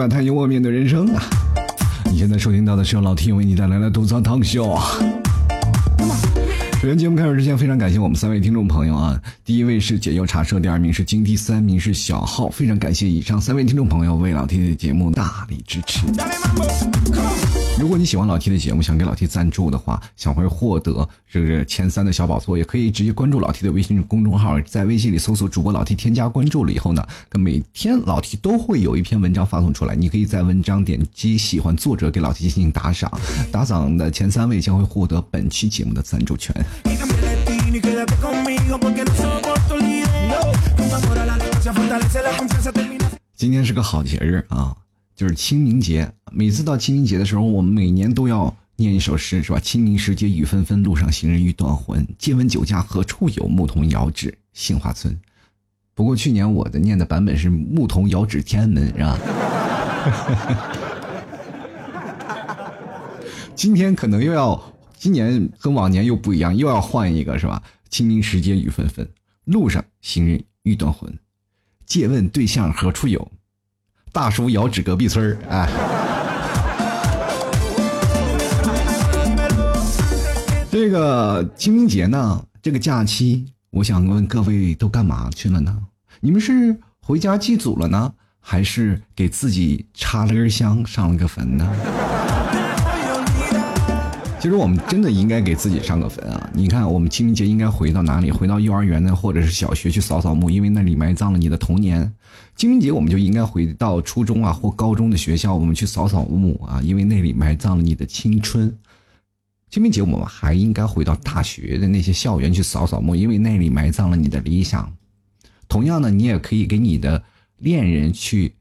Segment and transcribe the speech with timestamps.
[0.00, 1.22] 吐槽社会百态，幽默面对人生啊！
[2.10, 5.19] 你现在收听到的是由老 T 为你带来的吐槽汤秀啊。
[6.80, 9.22] 首先，节目开始之前，非常感谢我们三位听众朋友啊！
[9.44, 12.48] 第一位是解忧茶社，第二名是金，第三名是小号。
[12.48, 16.06] 非常感谢以上三位听众朋友为老 T 的节目大力支持。
[17.78, 33.10] 如果你喜欢老 T 的节目，想给老 T 赞助的话，想会获得这个前三的小宝座，也可以直接关注老 T 的微信公众号，在微信里搜索主播老 T，添加关注了以后呢，每天老 T 都会有一篇文章发送出来，你可以在文章点击喜欢作者，给老 T 进行打赏，
[33.52, 36.54] 打赏的前三位将会获得本期节目的赞助权。
[43.36, 44.76] 今天是个好节日啊！
[45.16, 49.58] 就是清明节，每次到清明节的时候，我们每年都要念一首诗，是吧？
[49.58, 52.06] 清明时节雨纷纷，路上行人欲断魂。
[52.18, 53.46] 借问酒家何处有？
[53.46, 55.18] 牧童遥指杏花村。
[55.94, 59.18] 不过去年我的念的版本是牧童遥指天安门，是 吧？
[63.54, 67.62] 今天可能又要，今年和往年又不一样，又要换一个，是吧？
[67.88, 69.08] 清明时节雨纷纷，
[69.46, 71.10] 路上行人欲断魂。
[71.86, 73.32] 借问对象何处有？
[74.12, 75.70] 大叔遥指隔壁村儿，哎。
[80.70, 85.78] 这个清明节呢，这个假期，我想问各位都干嘛去了呢？
[86.20, 91.66] 你们是回家祭祖了呢，还是给自己插了根香、上了个坟呢？
[94.40, 96.50] 其实我们真的应该给自己上个坟啊！
[96.54, 98.30] 你看，我们清明节应该回到哪里？
[98.30, 102.10] 回到幼儿园呢，或者是小学去扫扫墓，因为那里埋葬了你的童年。
[102.56, 108.74] 清明节我们就应该回到初中啊或高中的学校，我们去扫扫墓啊，因为那里埋葬了你的青春。
[109.68, 114.90] 清明节我们还应该回到大学的那些校园去扫扫墓，因为那里埋葬了你的理想。
[115.68, 117.22] 同样呢，你也可以给你的
[117.58, 118.54] 恋人去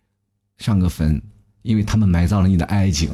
[0.58, 1.22] 上个坟，
[1.62, 3.09] 因为他们埋葬了你的爱情。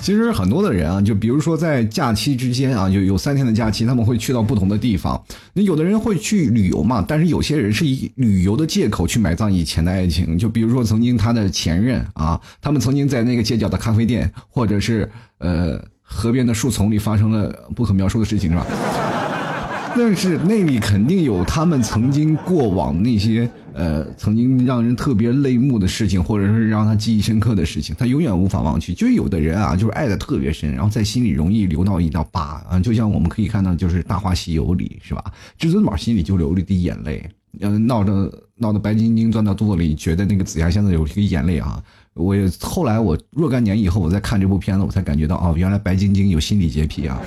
[0.00, 5.22] 其实很多的人啊，就比如说在假期之间啊，有有三天的假期，他们会去到不同的地方。
[5.52, 10.38] 那有的人会去旅游嘛，但是有些人是以旅游的借口去埋葬以前的爱情。
[10.38, 15.08] 就比如说曾经他的前任啊，他们曾经在那个街角的咖啡店，或者是
[15.38, 18.66] 呃河边的树丛里发生了不可描述的事情，是吧？
[19.96, 23.50] 但是那里肯定有他们曾经过往那些
[23.80, 28.92] 呃曾经让人特别泪目的事情，或者是让他记忆深刻的事情，他永远无法忘记。
[28.92, 32.78] 就有的人啊，就是爱的特别深，然后在心里容易留到一道疤啊。
[32.78, 35.24] 就像我们可以看到，就是《大话西游》里是吧？
[35.58, 37.26] 至尊宝心里就流了一滴眼泪，
[37.60, 41.82] 嗯，闹着闹得白晶晶钻到肚子里，觉得那个紫霞仙子有一个眼泪啊。
[42.12, 47.18] 我也后来我若干年以后，我再看这部片子，我才感觉到哦，原来白晶晶有心理洁癖啊。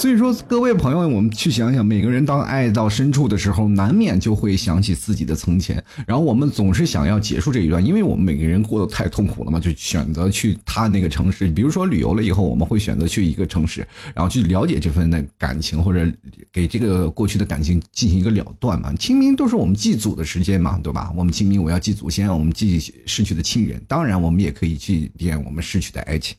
[0.00, 5.84] 所以说，各位朋友，我们去想想，每个人当爱到深处的时候，难免就会想起自己的从前。
[6.06, 11.48] 然后我们总是想要结束这一段，因为我们每个人过得太痛苦了嘛，就选择去他那个城市。
[11.48, 16.10] 比如说旅游了以后，我们会选择去一个城市，然后去了解这份的感情，或者
[16.50, 18.94] 给这个过去的感情进行一个了断嘛。
[18.94, 21.12] 清明都是我们祭祖的时间嘛，对吧？
[21.14, 23.78] 我们清明我要祭祖先，我们祭逝去的亲人。
[23.86, 26.34] 当然，我们也可以祭奠我们逝去的爱情。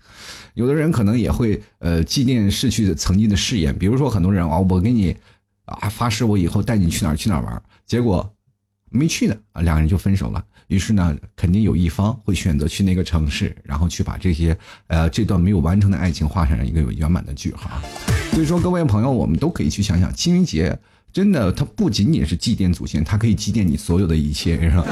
[0.55, 5.15] 有的人可能也会呃纪念逝去的曾经的誓言，比如说很多人啊，我给你
[5.65, 8.33] 啊发誓，我以后带你去哪儿去哪儿玩，结果
[8.89, 10.43] 没去呢啊，两人就分手了。
[10.67, 17.69] 于是呢，肯定有一方会选择去那个城市，然后去把这些呃这段没有完成的爱情画上一个有圆满的句号。
[18.31, 20.79] 所以说，各位朋友，我们都可以去想想，清明节
[21.11, 24.85] 真的它不仅仅是祭奠祖先，它可以祭奠你所有的一切，是吧？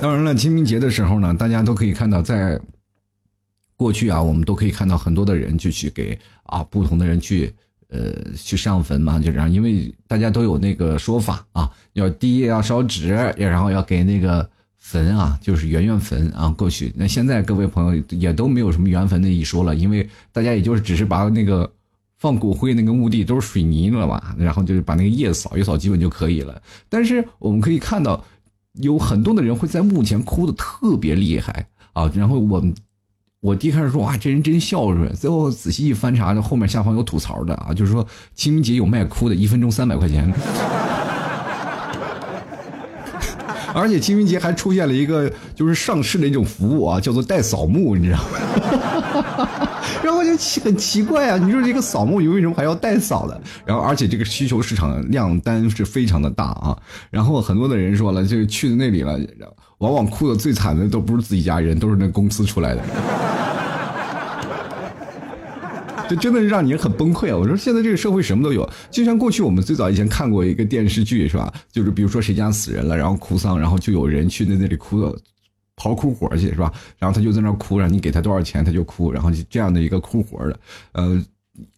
[0.00, 2.58] 当然了，清明节的时候呢，大家都可以看到，在
[3.82, 7.52] 过去啊，我们都可以看到很多的人就去给啊不同的人去
[7.88, 14.48] 呃去上坟嘛，就这样，因为大家都有那个说法啊，要第一要烧纸，然后要给那个
[14.78, 16.92] 坟啊，就是圆圆坟啊过去。
[16.96, 21.68] 那现在各位朋友也都没有什么圆坟的一说了，因为大家也就是只是把那个
[22.18, 26.62] 放骨灰那个墓地都是水泥了嘛，然后就是把那个叶扫一扫，基本就可以了。
[26.88, 28.24] 但是我们可以看到。
[28.80, 32.74] 有很多的人会在墓前哭的特别厉害啊，然后我们
[33.42, 35.12] 我弟开始说哇，这人真孝顺。
[35.16, 38.06] 最后仔细一翻查，后面下方有吐槽的啊，就是说
[38.36, 40.32] 清明节有卖哭的，一分钟三百块钱。
[43.74, 49.48] 而且清明节还出现了一个就是上市的一种服务啊，叫做代扫墓，你知道吗？
[50.04, 53.40] 然后就奇很奇怪啊，你说这个扫墓，你为什么还要代扫的？
[53.66, 56.78] 然后而且这个需求市场量单是非常的大啊。
[57.10, 59.18] 然后很多的人说了，就是去那里了，
[59.78, 62.82] 往往哭的最惨的都不是自己家人，都是那公司出来的。
[66.14, 67.36] 就真的是让你很崩溃啊！
[67.36, 71.52] 我说现在这个社会什么都有，就像过去我们最早以前看过一个电视剧是吧？
[71.70, 74.98] 就是比如说谁家死人了，然后哭丧，然后就有人去那那里哭，
[75.76, 76.72] 刨哭活去是吧？
[76.98, 80.60] 然后他就在那哭，让你给他多少钱他就哭，然后这样的一个哭活的，
[80.92, 81.24] 呃，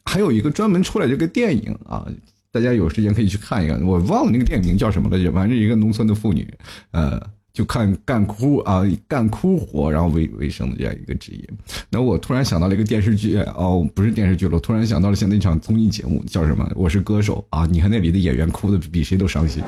[0.04, 2.06] 还有一个专门出来这个电影啊，
[2.50, 6.52] 大家有时间可以去看一看，我忘了那个电影名叫什么了，反正一个农村的妇女，
[6.90, 7.20] 呃。
[7.54, 11.48] 就看干枯啊，干枯活，然后为为生的这样一个职业。
[11.88, 16.68] 那我突然想到了一个电视剧哦，不是电视剧了，突然想到了现在一场综艺节目叫什么？
[16.74, 17.64] 我是歌手啊！
[17.64, 19.62] 你看那里的演员哭的比谁都伤心。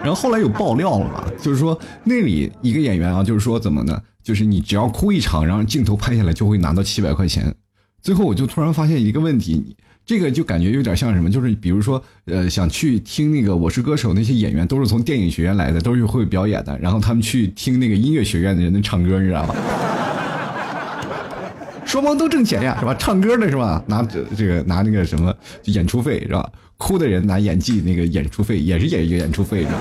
[0.00, 4.00] 然后后来有爆料了嘛，就是说那里一个演员啊，就是说怎么呢？
[4.22, 7.54] 就是你只要哭一场，然后镜头拍下来就会拿到七百块钱。
[8.02, 9.74] 最后我就突然发现一个问题。
[10.08, 19.54] 这个就感觉有点像什么，就是比如说，呃，想去听那个《我是歌手》那些演员都是从电影学院来的，都是会表演的，然后他们去听那个音乐学院的人的唱歌，你知道吗？
[21.84, 22.94] 双方都挣钱呀，是吧？
[22.98, 23.84] 唱歌的是吧？
[23.86, 24.02] 拿
[24.34, 25.30] 这个拿那个什么
[25.64, 26.50] 演出费是吧？
[26.78, 29.78] 哭的人拿演技那个演出费，也是演演出费，是吧？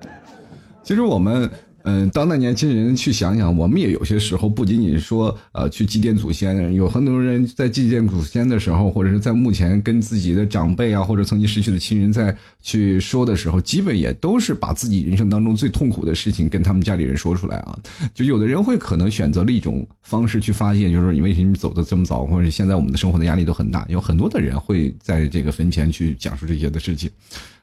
[0.82, 1.50] 其实我们。
[1.84, 6.72] 嗯，当代年轻人去想想，我们也有些时候不仅仅说，呃，去祭奠祖先。
[6.74, 17.76] 有很多人在祭奠祖先的时候，或者是在目前跟自己的长辈啊，或者曾经失去的亲人在去说的时候，基本也都是把自己人生当中最痛苦的事情跟他们家里人说出来啊。
[18.14, 23.84] 就有的人会可能选择了一种方式去发泄，就是说你为什么走的这么早，或者现在我们的生活的压力都很大。
[23.88, 27.10] 有很多的人会在这个坟前去讲述这些的事情。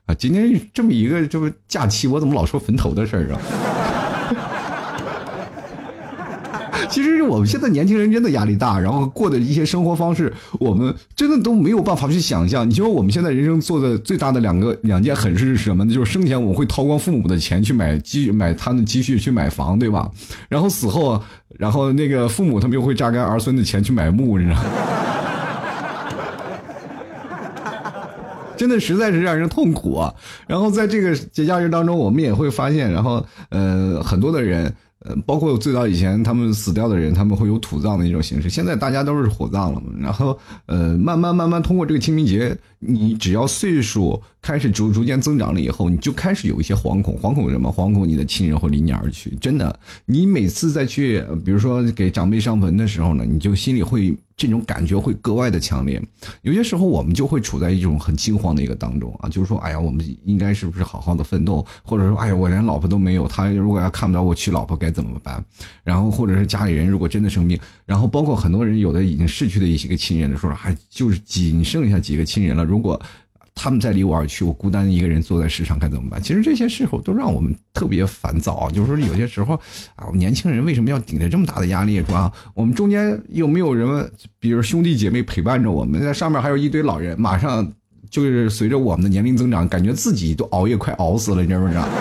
[0.06, 3.40] 啊，今天这么一个这个假期，我怎么老说坟头的事儿啊？
[6.90, 12.68] 其实我们现在年轻人真的压力大，然后过的一些生活方式，我们真的都没有办法去想象。
[12.68, 15.94] 你说我们现在人生做的最大的两个两件狠事是什么呢？
[15.94, 20.10] 就是生前我们会掏光父母的钱去买积买他 们的积蓄去买房，对吧？
[20.50, 21.22] 然后死后，
[21.58, 24.70] 然后那个父母他们又会榨干儿孙的钱去买墓，你知道吗？
[28.58, 30.14] 真的实在是让人痛苦啊！
[30.48, 34.74] 然后在这个节假日当中，我们也会发现，然后呃，很多的人。
[35.06, 38.50] 呃，包括最早以前他们死掉的人，他们会有土葬的一种形式。
[38.50, 39.88] 现在大家都是火葬了嘛。
[39.98, 47.18] 然后，呃，慢慢慢慢通过这个清明节，你只要岁数开始逐逐渐增长了以后，你就开始有一些惶恐。
[47.18, 47.72] 惶恐什么？
[47.72, 49.36] 惶恐你的亲人会离你而去。
[49.42, 54.16] 真的，你每次再去，比如说给长辈上坟的时候呢，你就心里会。
[54.40, 56.02] 这种感觉会格外的强烈，
[56.44, 65.44] 有些时候我们就会处在一种很惊慌的一个当中啊，就是说，哎呀，我们应该是不是好好的奋斗，或者说，哎呀，我连老婆都没有，他如果要看不着我娶老婆该怎么办？
[65.84, 72.98] 然后或者是家里人如果真的生病，然后包括很多人有的已经逝去的一些个亲人的时候，还就是仅剩下几个亲人了，如果。
[73.62, 76.22] 他们在离我而去，我孤单一个人坐在世上该怎么办？
[76.24, 78.72] 其实这些时候都让我们特别烦躁啊。
[78.72, 79.56] 就是说，有些时候
[79.98, 82.32] 啊，我们年轻人为什么要顶着这么大的压力，是吧？
[82.54, 84.10] 我们中间有没有人，
[84.40, 86.02] 比如兄弟姐妹陪伴着我们？
[86.02, 87.70] 在上面还有一堆老人，马上
[88.10, 91.86] 就是随着我们的年龄增长，感觉自己都熬夜快熬死了，你知不知道？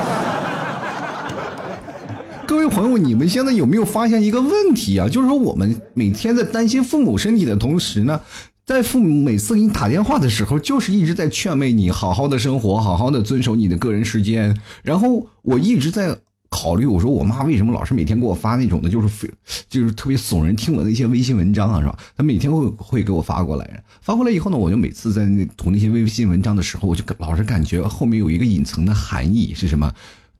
[2.46, 5.08] 各位朋友，你们现在有没有发现一个问题啊？
[5.08, 8.20] 就是说，我们每天在担心父母身体的同时呢？
[8.68, 14.54] 在父母每次给你打电话的时候，就是一直在劝慰你好好的生活，好好的遵守你的个人时间。
[14.82, 16.14] 然后我一直在
[16.50, 19.26] 考虑，我说我妈为什么老是每天给我发那种的，就是非
[19.70, 21.98] 就是特别耸人听闻的一些微信文章啊，是吧？
[22.14, 29.90] 她每天会会给我发过来，发过来以后呢，我就每次在那读那些微信文章的时候，我就老是感觉后面有一个隐层的含义是什么？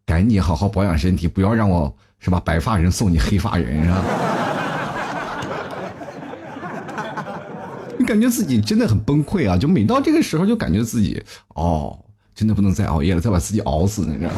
[0.05, 2.39] 赶紧好好保养身体，不要让我是吧？
[2.45, 4.05] 白发人送你黑发人是吧
[7.99, 9.57] 你感觉自己真的很崩溃啊！
[9.59, 11.21] 就每到这个时候，就感觉自己
[11.57, 11.99] 哦，
[12.33, 14.37] 真的不能再熬夜了，再把自己熬死，你知道吗？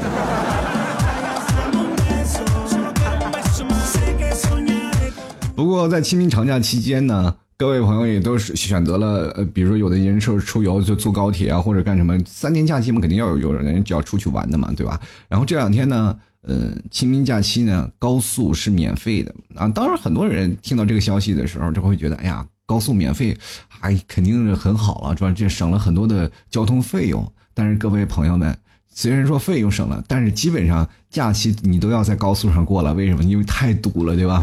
[5.55, 14.99] 不过在清明长假期间呢，各位朋友也都是选择了，呃，比如说有的人说出游就坐高铁啊，或者干什么，三天假期嘛，肯定要有有人就要出去玩的嘛，对吧？
[15.29, 19.69] 然后这两天呢，呃，清明假期呢，高速是免费的啊。
[19.69, 22.47] 当然，很多人听到这个消息的时候，就会觉得，哎呀。
[22.71, 23.37] 高速免费，
[23.67, 25.35] 还肯定是很好了，是吧？
[25.37, 27.21] 这省了很多的交通费用。
[27.53, 28.57] 但是各位朋友们，
[28.95, 32.95] 虽然说费用省了，但是基本上假期你都要在高速上过了。
[32.95, 33.25] 为什么？
[33.25, 34.41] 因为太堵了，对吧？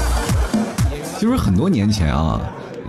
[1.18, 2.38] 就是很多年前啊，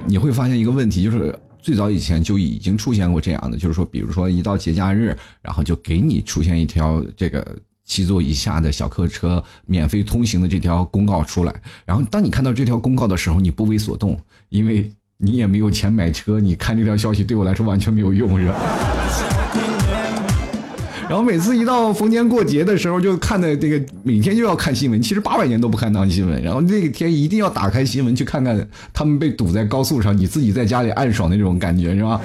[0.05, 7.57] 你会发现一个问题，就是最早以前就已经出现过这样的，就是说，比如说一到节假日，然后就给你出现一条这个。
[7.89, 11.53] 七座以下的小客车免费通行的这条公告出来，
[11.85, 14.15] 然后当你看到这条公告的时候，你不为所动，
[14.49, 18.55] 因为你也没有钱买车，你看这条消息对我来说完全没有用，是吧？
[21.09, 32.21] 然后每次一到逢年过节的时候，就看的这个每天就要看新闻，其实八百年都不看当新闻，然后那个天一定要打开新闻去看看他们被堵在高速上，你自己在家里暗爽的那种感觉，是吧？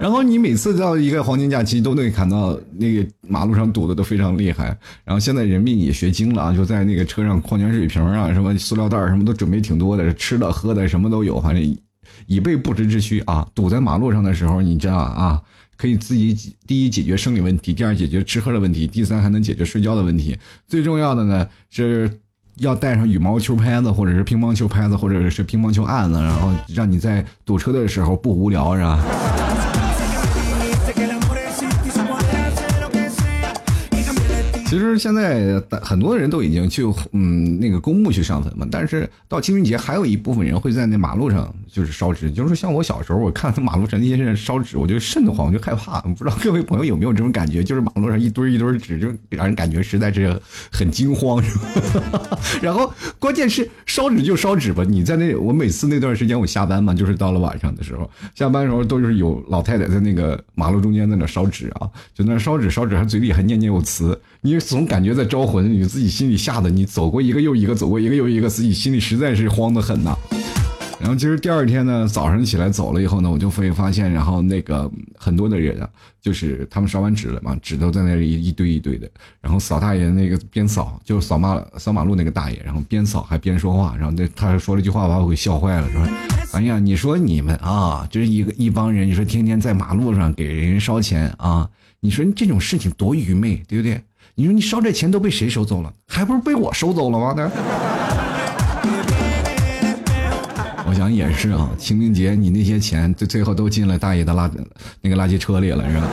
[0.00, 4.74] 然后你每次到一个黄金假期，都能看到那个马路上堵的都非常厉害。
[5.04, 11.78] 然后现在人民也学精了啊，就在那个车上矿泉水瓶啊、什么塑料袋什么都准备挺多的，吃的喝的什么都有，反正
[12.26, 13.46] 以备不时之需啊。
[13.54, 15.38] 堵在马路上的时候，你知道啊，
[15.76, 20.34] 可以自己第一解决生理问题，第二解决吃喝的问题，第三还能解决睡觉的问题。
[20.66, 22.10] 最重要的呢是
[22.56, 29.49] 要带上羽毛球拍子，或者是乒乓球拍子，或者是乒乓球案子，然后让你在堵车的时候不无聊，是吧？
[34.70, 36.82] 其是现在很多人都已经去
[37.12, 46.00] 嗯那个公墓去上坟嘛，但是到清明节还有一部分人会在那马路上就是烧纸，就是像我小时候我看马路上那些人烧纸，我就瘆得慌，我就害怕。
[46.00, 47.64] 不知道各位朋友有没有这种感觉？
[47.64, 51.42] 就是马路上一堆一堆纸，就让人感觉实在是很惊慌。
[52.62, 64.60] 然后关键是烧纸就烧纸吧，你在那我每次那段时间我下班嘛，就是到了晚上的时候，下班的时候都是有老太太在那个马路中间在那烧纸啊，就那烧纸烧纸，还嘴里还念念有词，你。
[64.60, 70.16] 总总感觉在招魂，你自己心里吓得你走过一个又一个，走过一个又一个，自己心里实在是慌得很呐。
[70.98, 75.88] 然后其实第二天呢，早上起来走了以后呢，我就会发现，然后那个很多的人啊，
[76.22, 79.06] 就是他们烧完纸了嘛，纸都在那里一堆一堆的。
[79.42, 83.94] 然后扫大爷那个边扫，就是扫马扫马路那个大爷，然后边扫还边说话。
[83.98, 86.00] 然后那他说了一句话，把我给笑坏了，说
[86.56, 91.68] ：“哎呀，你说你们啊，就是一个一帮人，你说天天在马路上给人烧钱啊，
[92.00, 94.00] 你说这种事情多愚昧，对不对？”
[94.40, 95.92] 你说你烧这钱都被谁收走了？
[96.08, 97.34] 还不是被我收走了吗？
[97.36, 97.42] 那，
[100.88, 101.68] 我想也是啊。
[101.76, 104.50] 清明节你那些钱，最最后都进了大爷的垃
[105.02, 106.06] 那个垃圾车里了，是吧？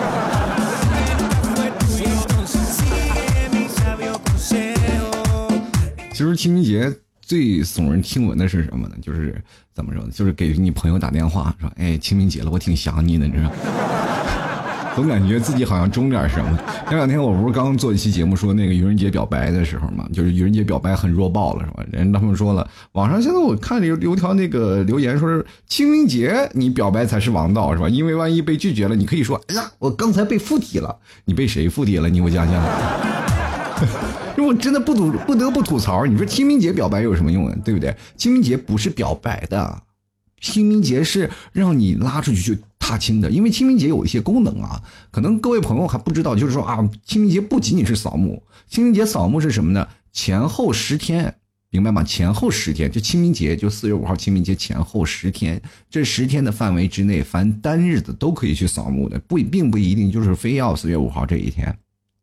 [6.11, 8.95] 其实清明节最耸人听闻的是什么呢？
[9.01, 9.41] 就是
[9.73, 10.09] 怎么说呢？
[10.11, 13.49] 就是给你朋友打电话说：“哎，清明节了，我挺想你的，你知道。”
[14.97, 16.59] 总感觉自己好像中点什么。
[16.89, 21.85] 前两天我不是刚做一期节目，说那个愚人节表白的时候嘛，就是愚人节表白很弱爆了，是吧？
[21.91, 27.87] 人他们说了，网上现在我看有留条那个留言，说是清明节你表白才是王道，是吧？
[27.87, 30.97] 因为万一被拒绝了，你可以说，哎呀，我刚才被附体了。
[31.25, 32.09] 你被谁附体了？
[32.09, 32.59] 你给我讲讲。
[34.35, 37.55] 如果真的不吐不得不吐槽，你说清明节表白有什么用啊？
[37.63, 37.95] 对不对？
[38.15, 39.83] 清明节不是表白的，
[40.41, 42.59] 清明节是让你拉出去就。
[42.87, 49.85] 踏青的，因为清明节有一些功能啊，可能各位朋友还不知道，就是说啊，清明节不仅仅是扫墓，清明节扫墓是什么呢？
[50.13, 51.35] 前后十天，
[51.69, 52.01] 明白吗？
[52.01, 61.77] 前后十天，就清明节就四月五号，清明节前后十天，这十天的范围之内，凡单日子都可以去扫墓的，不并不一定就是非要四月五号这一天。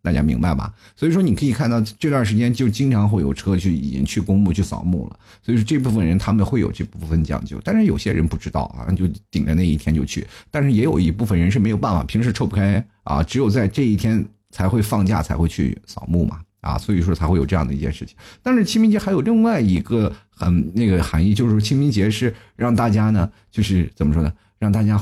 [0.05, 0.71] 大家明白吧？
[0.95, 5.19] 所以说你可以看到这段时间就经常会有车去已经去公墓去扫墓了。
[5.43, 10.27] 所以说这部分人他们会有这部分讲究，但是有些人不知道啊，就顶着那一天就去。
[10.51, 18.15] 但是也有一部分人是没有办法，平时抽不开啊，只有在这一天才会放假才会去扫墓嘛啊，所以说才会有这样的一件事情。
[18.43, 25.01] 但是清明节还有另外一个很那个含义，就是清明节是让大家呢，就是怎么说呢，让大家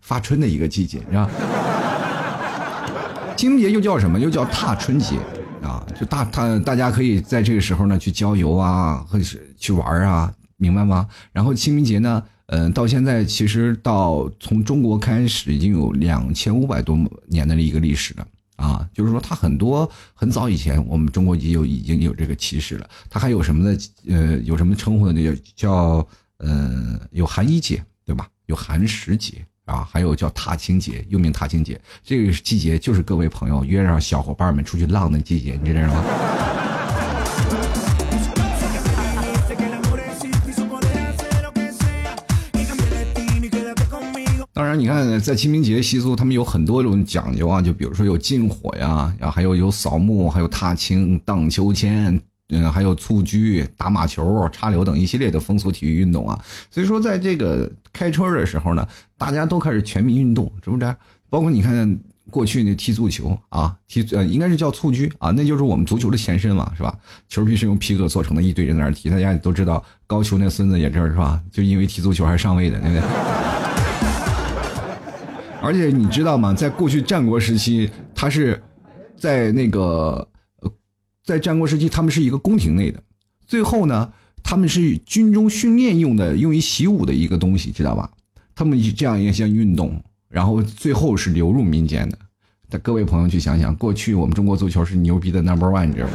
[0.00, 1.28] 发春的一个季节，是吧？
[3.44, 4.18] 清明节又叫什么？
[4.18, 5.16] 又叫踏春节，
[5.62, 11.06] 啊，就大他大家可以在这个时候呢去郊游啊，或者是去玩啊，明白吗？
[11.30, 22.88] 然后清明节呢，嗯，到现在其实到从中国开始已经有两千五百多年的一个历史了啊，就是说它很多很早以前我们中国就有已经有这个起始了。
[23.10, 23.78] 它还有什么的？
[24.08, 25.22] 呃，有什么称呼呢？
[25.22, 26.08] 叫叫
[26.38, 28.26] 呃，有寒衣节，对吧？
[28.46, 29.44] 有寒食节。
[29.64, 36.04] 啊，还有叫踏青节，又名踏青节，这个季节就是各位朋友约上小伙伴们出去浪的季节，你知道吗？
[44.52, 52.20] 当然，你看在清明节习俗，他们有很多种讲究啊，就比如说有禁火呀，然后还有有扫墓，还有踏青、荡秋千。
[52.54, 56.38] 嗯，还有蹴鞠、打马球、插柳等一系列的风俗体育运动啊。
[56.70, 58.86] 所以说，在这个开春的时候呢，
[59.18, 60.96] 大家都开始全民运动，是不是？
[61.28, 61.98] 包括你看
[62.30, 66.96] 过去那踢足球啊，踢呃应该是叫蹴鞠啊，那就是我们足球的前身嘛，是吧？
[67.28, 69.10] 球皮是用皮革做成的，一堆人在那踢。
[69.10, 71.40] 大家也都知道，高俅那孙子也这是吧？
[71.50, 73.02] 就因为踢足球还上位的，对不对？
[75.60, 76.54] 而且你知道吗？
[76.54, 78.62] 在过去战国时期，他是
[79.16, 80.26] 在那个。
[81.24, 83.02] 在战国时期，他们是一个宫廷内的，
[83.46, 84.12] 最后呢，
[84.42, 88.10] 他们是军中训练用的，用于习武的一个东西，知道吧？
[88.54, 92.18] 他们这样一项运动，然后最后是流入民间的。
[92.68, 96.14] 但各位朋友去想想，过去我们中国足球是牛逼的 number one，你知道吗？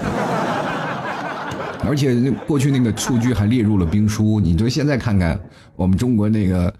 [1.85, 4.39] 而且那过去那个数据还列入了兵书。
[4.39, 5.39] 你就现在看看
[5.75, 6.71] 我们中国那个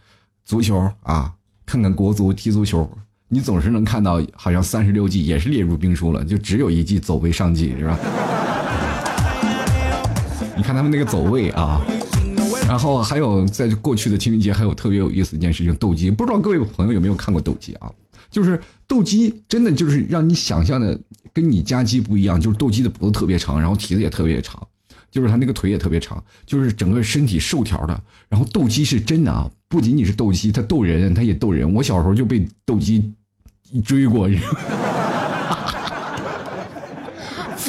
[0.43, 1.33] 足球啊，
[1.65, 2.87] 看看国足踢足球，
[3.31, 7.97] 你总是能看到好像三十六计也是列入兵书了，就只有一计走为上计，是吧？
[10.57, 11.79] 你看他们那个走位啊，
[12.67, 16.09] 然后还有在过去的清明节还有特别有意思一件事情，斗鸡。
[16.09, 17.91] 不知道各位朋友有没有看过斗鸡啊？
[18.31, 20.99] 就是斗鸡真的就是让你想象的
[21.31, 24.67] 跟你家鸡不一样，就是斗鸡的脖子特别长，然后蹄子也特别长。
[25.11, 27.99] 就是它那个腿也特别长，就是整个身体瘦条的。
[28.27, 31.73] 然后斗鸡是真的啊，不仅仅是斗鸡，它斗人，它也斗人。
[31.73, 33.11] 我小时候就被斗鸡
[33.71, 34.39] 你追过去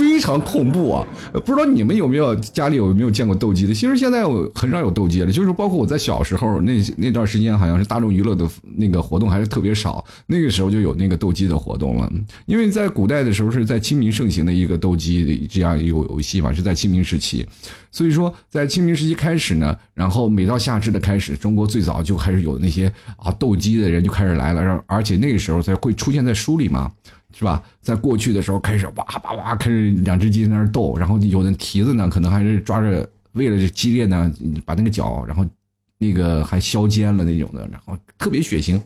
[0.00, 1.06] 非常恐怖啊！
[1.44, 3.74] 不知道你们有没有家里有没有见过斗鸡的？
[3.74, 12.10] 其实现在我很少有斗鸡了，就是包括我在小时候那那段时间，好像是大众娱乐的那个活动还是特别少，那个时候就有那个斗鸡的活动了。
[12.46, 17.46] 因为在古代的时候是在清明盛行的一个斗鸡的这样一个游戏嘛，是在清明时期，
[17.92, 26.90] 所以说在清明时期开始呢，然后每到夏至的开始，中国最早就开始有那些啊斗鸡的人就开始来了，而且那个时候才会出现在书里嘛。
[27.36, 27.62] 是吧？
[27.80, 34.32] 在过去的时候，开始哇哇哇，开始两只鸡在那儿斗，然后有的蹄子呢，可能还是抓着，为了激烈呢，
[34.64, 35.46] 把那个脚，然后
[35.98, 38.80] 那个还削尖了那种的，然后特别血腥。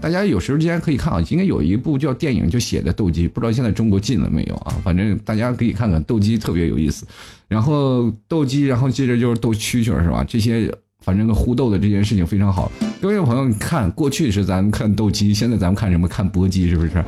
[0.00, 4.74] 大家有时间可以看啊，应该有一部叫电影就写的斗鸡，不知道现在中国进了没有啊？
[4.82, 7.06] 反正大家可以看看斗鸡，特别有意思。
[7.48, 10.24] 然后斗鸡，然后接着就是斗蛐蛐，是吧？
[10.26, 12.70] 这些反正个互斗的这件事情非常好。
[13.00, 16.06] 各位朋友，你看过去是咱们看斗鸡，现在咱们看什么？
[16.06, 17.04] 看搏击，是不是？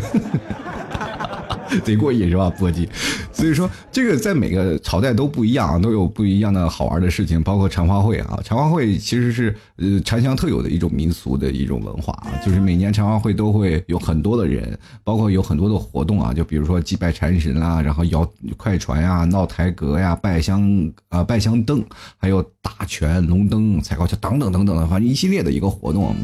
[1.84, 2.48] 贼过瘾是吧？
[2.50, 2.88] 搏击，
[3.32, 8.38] 所以说这个在每个朝代都不一样啊，都有不一样的好玩的事情，包括禅花会啊。
[8.44, 21.84] 禅花会其实是呃禅乡特有的一种民俗的一种文化啊，就是每年禅花会都会有很多的人，包括有很多的活动啊，就比如说祭拜禅神啦，然后摇快船呀、闹台阁呀、拜香啊、拜香灯，
[22.18, 26.16] 还有打拳、龙灯、踩高跷等等等等的，反正一系列的一个活动。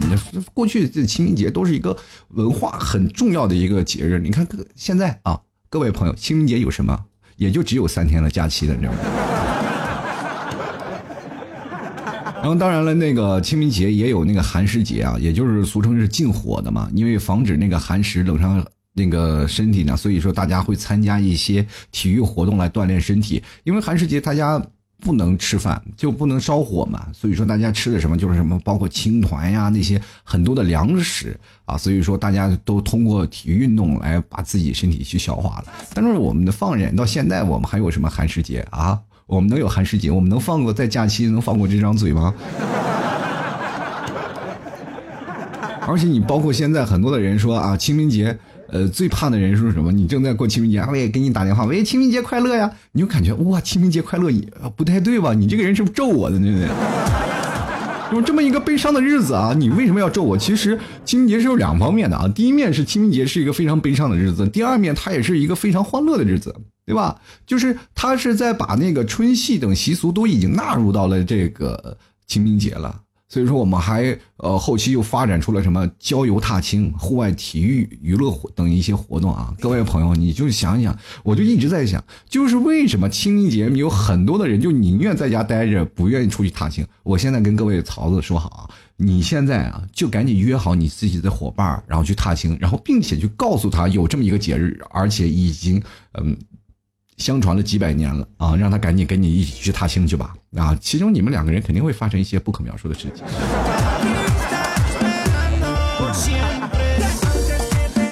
[0.55, 1.95] 过去这清明节都是一个
[2.31, 5.39] 文化很重要的一个节日，你看现在啊。
[5.69, 6.99] 各位朋友，清明节有什么？
[7.37, 8.99] 也就只有三天的假期的，你知道吗？
[12.37, 24.61] 然后当然了，那个清明节也有那个寒食节啊，也就是俗称是禁火的嘛，因为防止那个寒食冷伤那个身体呢，所以说大家会参加一些体育活动来锻炼身体，因为寒食节大家。
[25.01, 35.67] 不能吃饭就不能烧火嘛，所以说大家吃的什么就是什么，包括青团呀那些很多的粮食啊，所以说大家都通过体育运动来把自己身体去消化了。
[35.95, 38.99] 但是我们的放任到现在，我们还有什么寒食节啊？
[39.27, 40.11] 我们能有寒食节？
[40.11, 42.35] 我们能放过在假期能放过这张嘴吗？
[45.87, 48.39] 而且你包括现在很多的人说啊，清明节。
[48.73, 49.93] 呃，最怕的人是什么？
[49.93, 52.71] 你正在过清明节，我也给你打电话，喂，清明节快乐呀！
[52.93, 55.35] 你就感觉哇，清明节快乐也不太对吧？
[55.35, 56.39] 你这个人是不是咒我的？
[56.39, 56.69] 对不对？
[58.13, 60.37] 有这么一个悲伤的日子啊，你为什么要咒我？
[60.37, 62.27] 其实清明节是有两方面的啊。
[62.27, 66.53] 第一面是清明节是一个非常悲伤的日子，第二面它也是一个非常欢乐的日子，
[66.85, 67.21] 对吧？
[67.47, 73.01] 就是它是在把那个春戏等习俗都已经纳入到了这个清明节了。
[73.31, 79.55] 所以说，我们还呃后期又发展出了什么郊游踏青、户外体育娱乐等一些活动啊！
[79.61, 86.85] 各位朋友，你就想想，我就一直在想，就是为什么清明节有很多的人就宁愿在家待着，不愿意出去踏青。
[87.05, 95.81] 我现在跟各位曹子说好啊，你现在啊就赶紧约好你自己的伙伴，然后去踏青，然后并且去告诉他有这么一个节日，而且已经
[96.15, 96.37] 嗯。
[97.17, 100.77] 相传了几百年了啊，让他赶紧跟你一起去踏青去吧啊！
[100.81, 103.25] 其中你们两个人肯定会发生一些不可描述的事情。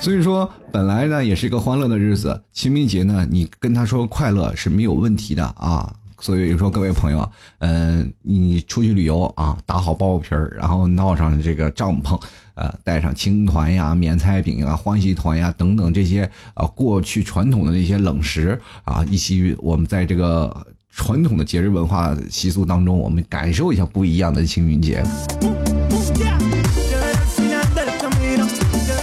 [0.01, 5.93] 所以说，本来呢也是一个欢乐的日子，清明节呢，你跟他说快乐是没有问题的啊。
[6.21, 12.21] 所以说，各位朋友，嗯，你出去旅游啊，打好包皮儿，然后闹上这个帐篷，
[12.55, 25.03] 呃，带上青团呀、棉菜饼啊、欢喜团呀等等这些啊，过去传统的那些冷食啊，一起我们在这个传统的节日文化习俗当中，我们感受一下不一样的清明节。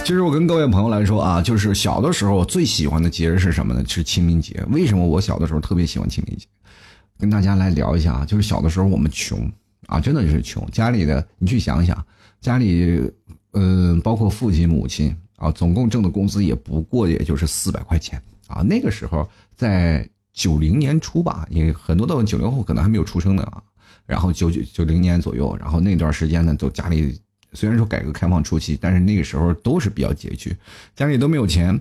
[0.04, 3.84] 其实我跟各位朋友来说啊，就是小的时候最喜欢的节日是什么呢？
[3.88, 4.62] 是清明节。
[4.70, 6.46] 为什么我小的时候特别喜欢清明节？
[7.18, 9.50] 跟大家来聊一下啊，就是小的时候我们穷
[9.86, 10.64] 啊，真的就是穷。
[10.70, 12.04] 家里的你去想想，
[12.40, 13.02] 家里
[13.52, 18.62] 嗯，包括父亲母亲啊，总共挣的工资也不过也就是四百块钱啊。
[18.62, 23.60] 那个时候在九零年初吧，因为很多的九零后可能还没有出生呢啊。
[24.06, 27.18] 然后九九九零年左右，然后那段时间呢，都家里
[27.54, 30.56] 虽然说改革开放初期，但是那个时候都是比较拮据，
[30.94, 31.80] 家里都没有钱。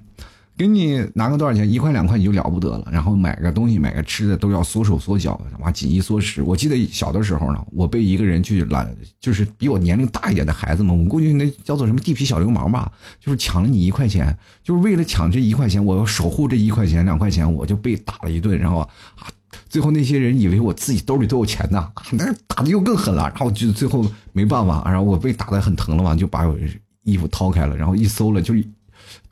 [0.58, 2.88] 给你拿个多少钱，一块两块你就了不得了。
[2.90, 6.42] 然后买个东西，买个吃的都要缩手缩脚，哇，紧衣缩食。
[6.42, 12.90] 我记得小的时候呢，我被一个人去拦，就是比我年龄大一点的孩子们，我估计那叫做什么地痞小流氓吧，
[13.20, 19.28] 就是抢了你一块钱，就是为了抢这一块钱，我要守护这一块钱两块钱，我就被打了一顿，然后啊，
[19.68, 26.56] 最后那些人以为我自己兜里都有钱呢，那打的又更狠了，然后就最后没办法，然后我被打的很疼了嘛，就把我
[27.04, 28.54] 衣服掏开了，然后一搜了就。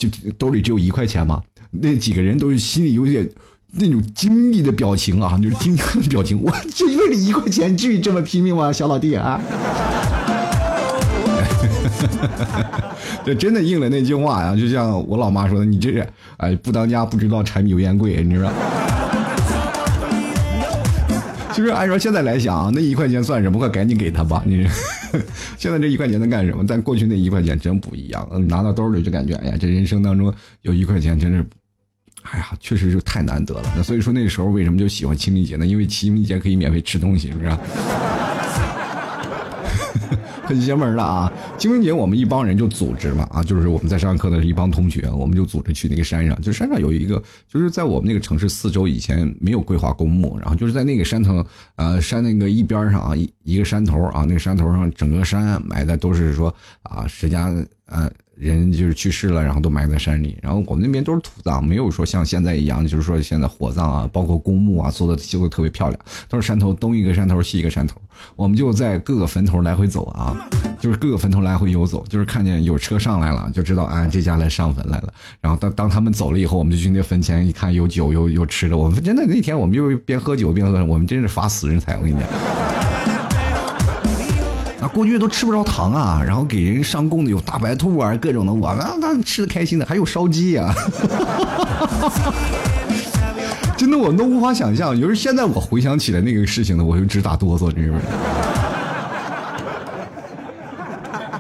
[0.10, 3.30] 就兜里只有一块钱嘛，那几个人都是心里有点
[3.72, 6.42] 那种惊异的表情啊，就是惊讶的表情。
[6.42, 9.42] 我就为了一块钱，至于这么拼命吗，小老弟啊？
[13.26, 16.06] 这真的应了那句话呀，就像我老妈说的：“你这是
[16.38, 18.52] 哎，不当家不知道柴米油盐贵。”你知道？
[21.54, 23.58] 其实按照现在来想，那一块钱算什么？
[23.58, 24.44] 快赶紧给他吧！
[24.46, 24.68] 你
[25.58, 26.66] 现在这一块钱能干什么？
[26.68, 31.46] 但过去那一块钱真不一样，拿到兜里就感觉，哎呀，这人生当中有一块钱真是，
[32.24, 33.74] 哎呀，确实是太难得了。
[33.76, 35.66] 那所以说那时候为什么就喜欢清明节呢？
[35.66, 37.50] 因为清明节可以免费吃东西，是不是？
[40.48, 41.32] 很邪门的啊！
[41.58, 46.40] 清明节我们一帮人就组织嘛啊，就是我们在上课的一帮同学，我们就组织去那个山上。
[46.42, 56.54] 就山上有一个，就是在我们那个城市四周以前没有规划公墓，然后就是在那个山头，呃，山那个一边上啊，一一个山头啊，那个山头上整个山埋的都是说
[56.84, 57.54] 啊，谁家
[57.86, 58.12] 呃。
[58.44, 60.38] 人就是去世了，然后都埋在山里。
[60.42, 68.00] 然后我们那边都是土葬，没有说像现在一样，就是说现在火葬啊，包括公墓啊，做的修的特别漂亮，都是山头东一个山头西一个山头。
[68.36, 70.38] 我们就在各个坟头来回走啊，
[70.80, 75.14] 就是各个坟头来回游走，就是看见有车上来了，就知道啊这家来上坟来了。
[75.42, 78.78] 然后当当他们走了以后，我们就去那坟前一看，有酒有有吃的。
[78.78, 82.83] 我们真的那天我们就边喝酒边喝，我们真是发死人财，我跟你讲。
[84.94, 90.74] 过去都吃不着糖啊，然后给人上供的有大白兔啊，各种的，我们那吃的开心的，还有烧鸡啊，
[93.76, 95.00] 真的我们都无法想象。
[95.00, 98.02] 就是现在我回想起来那个事情呢，我就直打哆嗦，你知道吗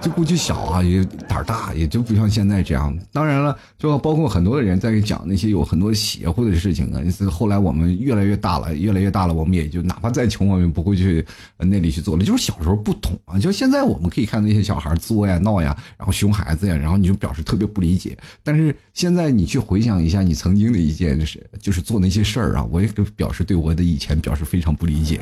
[0.03, 2.93] 就估计小啊，也胆儿大，也就不像现在这样。
[3.13, 7.01] 当然了，就包括很多的人在讲那些有很多邪乎的事情啊。
[7.09, 11.25] 是后来我们越来越大了，越来越大了，我们也就哪怕再穷，我们不会去
[11.57, 12.25] 那里去做了。
[12.25, 18.17] 就是小时候不懂啊，就现在我们可以看那些小孩作呀、闹呀，然后熊孩子呀，然后你就表示特别不理解。
[18.43, 25.21] 但是现在你去回想一下你曾经的一件事，就是做那些事儿啊，我也表示对我的以前表示非常不理解。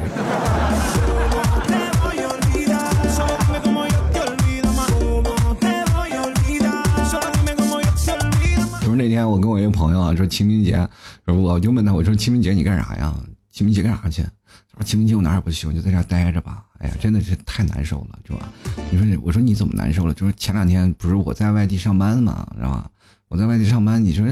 [9.01, 10.87] 那天我跟我一个朋友啊说清明节，
[11.25, 13.15] 我就问他我说清明节你干啥呀？
[13.49, 14.21] 清明节干啥去？
[14.21, 16.63] 他说清明节我哪也不去，我就在家待着吧。
[16.77, 18.47] 哎呀，真的是太难受了，是吧？
[18.91, 20.13] 你说我说你怎么难受了？
[20.13, 22.91] 就是前两天不是我在外地上班嘛，知道吧？
[23.27, 24.23] 我在外地上班，你说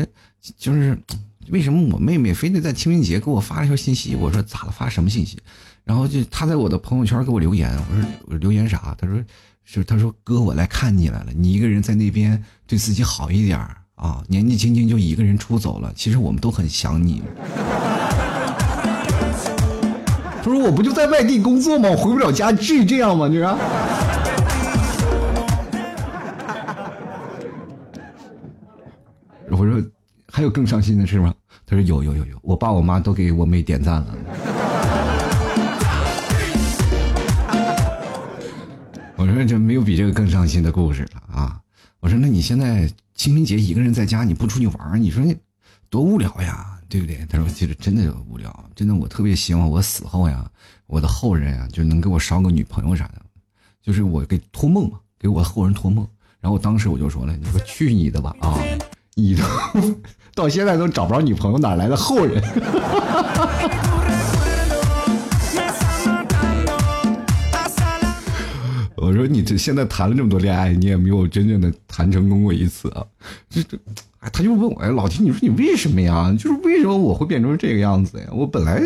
[0.55, 0.95] 就是
[1.47, 4.15] 为什么我妹妹非得在清明节给我发一条信息？
[4.15, 4.71] 我说咋了？
[4.71, 5.39] 发什么信息？
[5.83, 8.95] 然后就她在我的朋友圈给我留言，我说我留言啥？
[8.99, 9.19] 她说
[9.63, 13.75] 是她说哥我来看你来了，你一个人在那边对自己好一点儿。
[13.99, 17.21] 啊，年纪轻轻就一个人出走了，其实我们都很想你。
[20.41, 21.89] 他说：“我不就在外地工作吗？
[21.89, 23.27] 我回不了家，至于这样吗？
[23.27, 23.47] 你说。”
[29.51, 29.83] 我说
[30.31, 31.33] ：“还有更伤心的事吗？”
[31.67, 34.07] 他说：“有有有有，我爸我妈都给我妹点赞了。”
[39.17, 41.59] 我说：“这没有比这个更伤心的故事了啊！”
[41.99, 45.35] 我说：“那你现在？”清明节一个人在家，你不出去玩你说你
[45.89, 47.17] 多无聊呀，对不对？
[47.29, 50.49] 他说其实真的无聊，真的我特别希望我死后呀，
[50.87, 53.15] 我的后人啊就能给我捎个女朋友啥的，
[53.81, 56.07] 就是我给托梦嘛，给我后人托梦。
[56.39, 58.57] 然后我当时我就说了，你说去你的吧啊，
[59.15, 59.43] 你都
[60.33, 62.41] 到现在都找不着女朋友，哪来的后人？
[69.09, 73.03] 我说你这现在谈了这么多恋爱，你也没有真正的谈成功过一次啊！
[73.49, 73.75] 这这，
[74.19, 76.31] 他就问我，哎，老提你说你为什么呀？
[76.37, 78.27] 就是为什么我会变成这个样子呀？
[78.31, 78.79] 我本来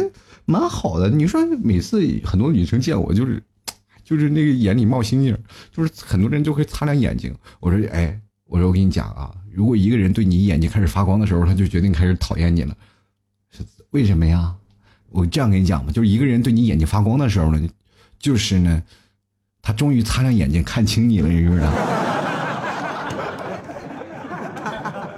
[0.45, 3.43] 蛮好的，你说每次很多女生见我就是，
[4.05, 5.38] 就是那个眼里冒星星，
[5.73, 7.36] 就是很多人就会擦亮眼睛。
[7.59, 12.73] 我说，哎，我说我跟你讲啊，如果一个人对你眼睛开始发光的时候，他就决定开始讨厌你了，
[13.51, 14.55] 是为什么呀？
[15.09, 17.67] 我这样跟你讲吧，就是一个人对你眼睛发光的时候呢，
[18.17, 18.81] 就是呢。
[19.65, 21.71] 他终于擦亮眼睛看清你了，你知不知道？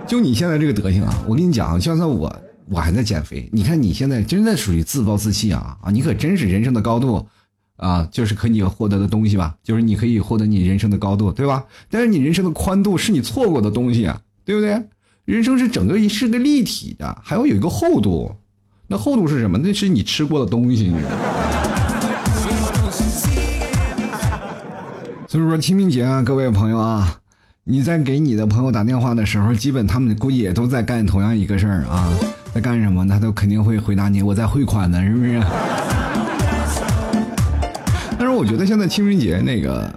[0.05, 1.11] 就你现在这个德行啊！
[1.27, 2.31] 我跟你讲，就算我
[2.69, 3.49] 我还在减肥。
[3.51, 5.89] 你看你现在真的属于自暴自弃啊啊！
[5.89, 7.27] 你可真是人生的高度
[7.77, 11.65] 啊，就是可以获得的东西吧，就是你可以获得你人生的高度，对吧？
[11.89, 14.79] 但是你人生的宽度是你错过的东西啊，对不对？
[15.25, 18.31] 人生是整个一是个立体的，还要有一个厚度，
[18.85, 19.57] 那厚度是什么？
[19.57, 20.83] 那是你吃过的东西。
[20.83, 21.64] 你知道吗
[25.35, 27.17] 所以说清明节啊，各位朋友啊，
[27.65, 32.09] 你在给你的朋友打电话的时候，基本他们估计也都在干同样一个事儿啊，
[32.53, 33.05] 在干什么？
[33.05, 35.43] 他都肯定会回答你，我在汇款呢，是不是？
[38.35, 39.91] 我觉得现在清明节那个。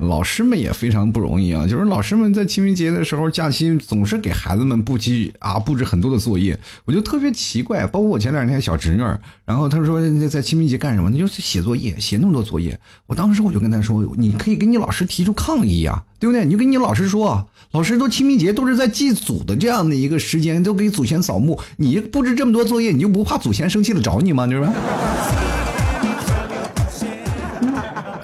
[0.00, 7.86] 老师们也非常不容易啊，就是老师们在清明节的时候假期总是给孩子们布置啊布置很多的作业，我就特别奇怪。
[7.86, 9.02] 包括我前两天小侄女，
[9.44, 11.10] 然后她说在清明节干什么？
[11.10, 12.76] 你就写作业，写那么多作业。
[13.06, 16.44] 我当时我就跟她说，你可以跟你老师提出抗议啊，对不对？
[16.44, 24.46] 你就跟你老师说，老师都清明节都是在祭祖的这样的一个时间，都给祖先扫墓，你布置这么多作业，你就不怕祖先生气了找你吗？
[24.46, 24.66] 你说？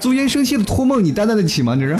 [0.01, 1.75] 祖先生气的，托梦你担待得起吗？
[1.75, 1.95] 这是。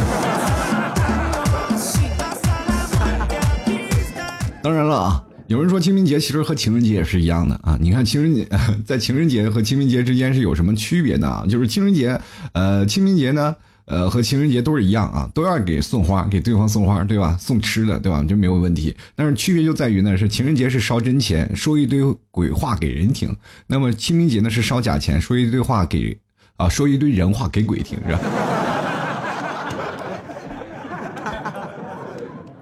[4.63, 7.77] 当然了啊，有人说清明节其实和情人节也是一样的啊。
[7.79, 8.47] 你看情人节
[8.85, 11.45] 在情人节和清明节之间是有什么区别呢？
[11.47, 12.19] 就是情人节，
[12.53, 17.37] 呃，清明节呢，呃，和情人节都是一样啊，都要给送花，给对方送花，对吧？
[17.39, 18.23] 送吃的，对吧？
[18.27, 18.95] 就没有问题。
[19.15, 23.29] 但是区别就在于呢，是情人节是烧真钱，说一堆鬼话给人听；
[23.67, 26.19] 那么清明节呢是烧假钱，说一堆话给。
[26.61, 28.19] 啊，说一堆人话给鬼听是吧？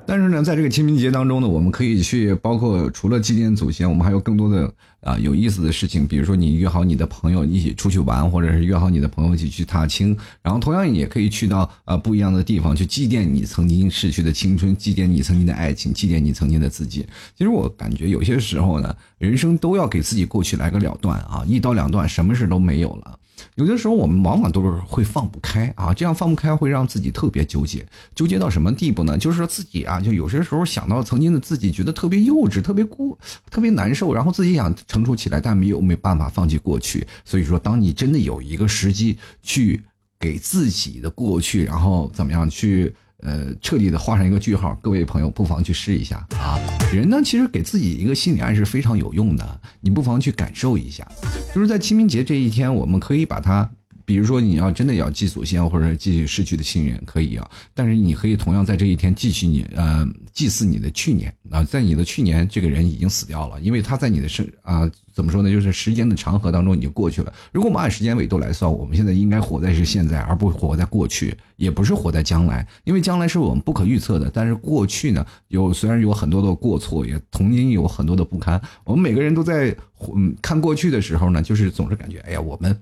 [0.07, 17.05] 但是呢，在这个清明节当中呢，我们可以去包括除了祭奠祖先，我们还有更多的啊有意思的事情，比如说你约好你的朋友一起出去玩，或者是约好你的朋友一起去踏青，然后同样也可以去到啊不一样的地方去祭奠你曾经逝去的青春，祭奠你曾经的爱情，祭奠你曾经的自己。
[17.38, 23.19] 其实我感觉有些时候呢，人生都要给自己过去来个了断啊，一刀两断，什么事都没有了。
[23.56, 29.17] 有的时候我们往往都是会放不开啊，这样放不开会让自己特别纠结，纠结到什么地步呢？
[29.17, 33.17] 就是说自己啊，就有些时候想到曾经的自己，觉得特别幼稚，特别孤，
[33.49, 37.06] 特别难受，然后自己想成熟起来，但没有没办法放弃过去。
[37.25, 39.82] 所以说，当你真的有一个时机去
[40.19, 42.93] 给自己的过去，然后怎么样去？
[43.21, 46.60] 呃，彻底的画上一个句号，各位朋友不妨去试一下啊！
[46.93, 51.08] 人呢，其实给自己一个心理暗示非常有用的，你不妨去感受一下，
[51.53, 53.69] 就是在清明节这一天，我们可以把它。
[54.05, 57.47] 比如说，你要真的要祭祖先，或者祭逝去的亲人，可以啊。
[57.75, 60.03] 但是你可以同样在这一天祭祀你，呃，
[60.34, 65.51] 祭祀你的去年啊，在你的去年，这个人已经死掉了，因为他在你的生啊，怎么说呢？
[65.51, 67.34] 就是时间的长河当中已经过去了。
[67.51, 74.32] 如果我们按时间维度来算，我们现在应该活在是现在，而不活在过去，也不是活在将来，因为将来是我们不可预测的。
[74.34, 78.62] 但是过去呢，有虽然有很多的过错，也曾经有很多的不堪。
[78.86, 79.75] 我们每个人都在
[80.15, 82.73] 嗯看过去的时候呢，就是总是感觉，哎呀，我们。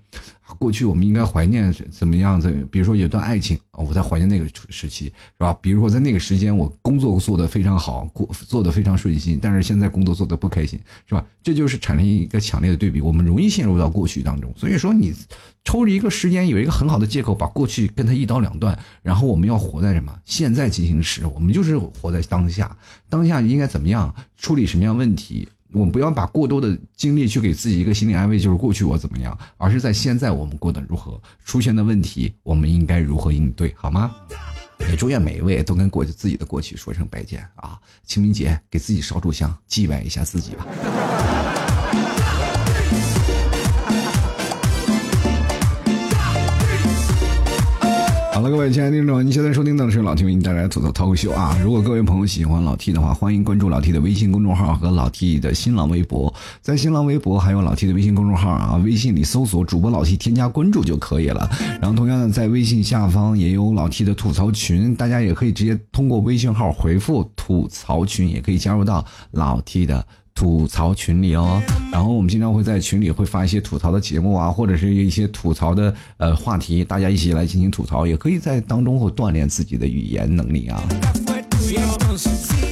[0.55, 2.49] 过去我们应该怀念怎么样子？
[2.71, 5.53] 比如说有段爱情啊，我在怀念那个时期，是吧？
[5.61, 11.25] 比如说在那个时间我工作做得非常好，过做得非常顺心，但是现在工作做得不开心，是吧？
[11.43, 14.53] 这就是产生一个强烈的对比，我们容易陷入到过去当中。
[14.55, 15.13] 所以说你
[15.63, 20.17] 抽着一个时间，有一个很好的借口，把过去跟他一刀两断，然后我们要活在什么？
[20.25, 22.75] 现在进行时，我们就是活在当下，
[23.09, 25.47] 当下应该怎么样处理什么样问题？
[25.73, 34.15] 我们不要把过多的精力去给自己一个心理安慰，就是过去我怎么样，而是在现在我们过得如何，出现的问题我们应该如何应对，好吗？
[34.89, 37.79] 也祝愿每一位都跟过去自己的过去说声再见啊！
[38.05, 41.56] 清明节给自己烧柱香，祭拜一下自己吧。
[48.37, 51.57] 好了，各位亲爱的听众，您现在收听到的是老 T 为您带来的吐槽脱口秀啊！
[51.59, 61.49] 如果各位朋友喜欢老 T 的话，欢迎关注老 T 的微信公众号和老 T 的新浪微博，在新浪微博还有老 T 的微信公众号啊，微信里搜索主播老 T 添加关注就可以了。
[61.81, 70.05] 然后同样的，在微信下方也有老 T 的吐槽群，大家也可以直接通过微信号回复吐槽群，也可以加入到老 T 的。
[70.37, 71.59] 吐槽群里哦，
[71.91, 80.79] 然后我们经常会在群里会发一些吐槽的节目啊，或者是一些吐槽的呃话题，大家一起来进行吐槽，也可以在当中会锻炼自己的语言能力啊。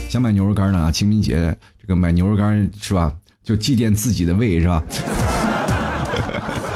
[0.08, 3.12] 想买牛肉干呢，清明节这个买牛肉干是吧？
[3.44, 4.84] 就祭奠自己的胃是吧？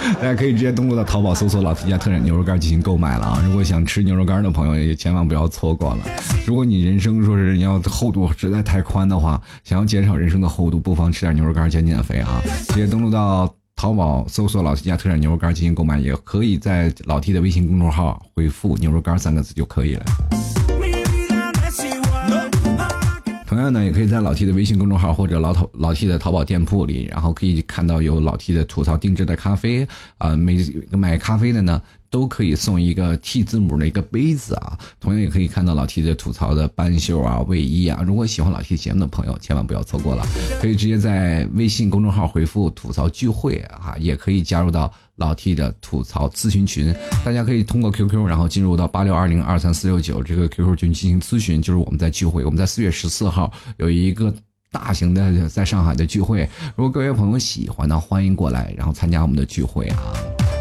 [0.19, 3.41] 大家可以直接登录到淘宝搜索“老 T 家特产牛肉干”进行购买了啊！
[3.45, 5.99] 如果想吃牛肉干的朋友也千万不要错过了。
[6.45, 12.41] 如果你人生说是你要厚度实在太宽的话，想要减少人生的厚度，不妨吃点牛肉干减减肥啊！
[12.69, 20.05] 直接登录到淘宝搜索“老 T 家特产牛肉干”进行购买，也可以在老 T 的微信公众号回复“牛肉干”三个字就可以了。
[23.49, 29.87] 同样呢，也可以在老 T 的微信公众号或者老淘老 T 的淘宝店铺里，然后可以看到有老 T 的吐槽定制的咖啡
[30.19, 31.81] 啊，每买咖啡的呢。
[32.11, 38.03] 都可以送一个 T 字母的一个杯子啊，同样也可以看到老 T 的吐槽的半袖啊、卫衣啊。
[38.03, 40.25] 如果喜欢老 T 节目的朋友，千万不要错过了，
[40.59, 46.93] 可以直接在微信公众号回复“吐槽聚会”啊，也可以加入到老 T 的吐槽咨询群。
[47.23, 51.61] 大家可以通过 QQ，然后进入到八六二零二三四六九这个 QQ 群进行咨询。
[51.61, 54.33] 就是我们在聚会，我们在四月十四号有一个
[54.71, 59.97] 大型的在上海的聚会，如果各位朋友喜欢呢，欢迎过来，然后参加我们的聚会啊。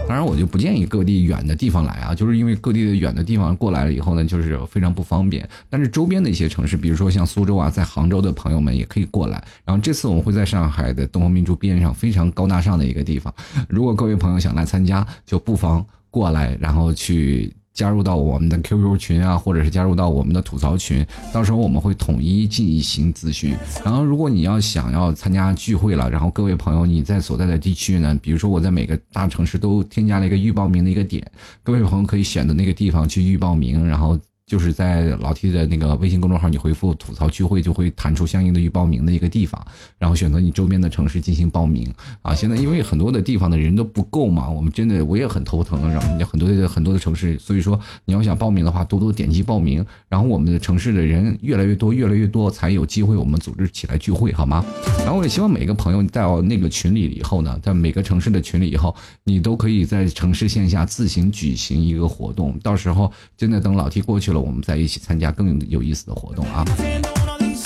[0.09, 5.47] 当然，我就不建议各地远的地方来啊，就是因为各地的远的地方过来了以后呢，就是非常不方便。
[5.69, 9.45] 但是周边的一些城市，比如说像苏州啊，在杭州的朋友们也可以过来。
[9.67, 13.33] 然后这次我们会在上海的东方明珠边上，非常高大上的一个地方。
[13.69, 17.53] 如果各位朋友想来参加，就不妨过来，然后去。
[17.79, 23.55] 加入到我们的 QQ 群啊，或者是加入到我们的吐槽群，到时候我们会统一进行咨询。
[23.85, 31.25] 然后，如果你要想要参加聚会了，然后各位朋友你在所在的地区呢，比如说我在每个大城市都添加了一个预报名的一个点，
[31.63, 34.19] 各位朋友可以选择那个地方去预报名，然后。
[34.49, 39.63] 就是在老 T 的那个微信公众号，你回复“吐槽聚会”就会弹出相应的预报名的一个地方，
[39.99, 41.87] 然后选择你周边的城市进行报名
[42.23, 42.35] 啊。
[42.35, 54.65] 现在因为很多的地方的人都不够嘛，我们真的我也很头疼，然后你很多的很多的城市，所以说你要想报名的话，多多点击报名，然后我们的城市的人越来越多，越来越多才有机会我们组织起来聚会，好吗？
[55.01, 64.38] 然后我也希望每个朋友到那个群里以后呢，在每个城市的群里以后，你都可以在城市线下自行举行一个活动，到时候真的等老 T 过去了。
[64.41, 66.65] 我们在一起参加更有意思的活动啊！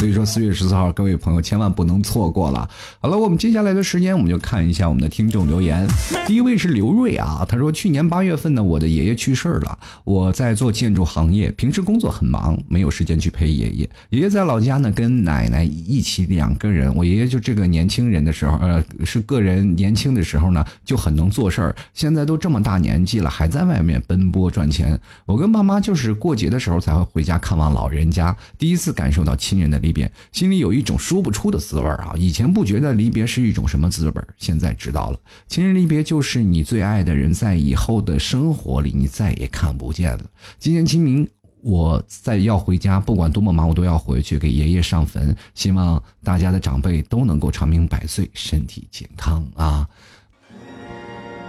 [0.03, 2.69] 所以说四月十四号，各位朋友千万不能错过了。
[2.99, 5.87] 好了，我们接下来的时间，我们就看一下我们的听众留言。
[6.27, 13.89] 第一位是刘瑞啊，他说去年八月份呢，我的爷爷去世了，我在做建筑行业，平时工作很忙，没有时间去陪爷爷。
[14.11, 16.93] 爷爷在老家呢，跟奶奶一起两个人。
[16.97, 21.77] 我爷爷就这个年轻人的时候，呃，是个人年轻的时候呢，就很能做事儿。
[21.95, 24.99] 现在都这么大年纪了，还在外面奔波赚钱。
[25.27, 29.92] 我跟爸妈就是过节的时候才会回家看望老人家，第一次感受到亲人的离。
[29.93, 32.15] 别，心里有一种说不出的滋味啊！
[32.17, 35.21] 以前不觉得离别是一种什么滋味现在知道了。
[35.47, 40.25] 亲人离别就是你最爱的人在以后的生活里你再也看不见了。
[40.59, 41.29] 今年清明，
[41.61, 45.37] 我在要回家，不管多么忙，我都要回去给爷爷上坟。
[45.55, 49.87] 希望大家的长辈都能够长命百岁，身体健康啊！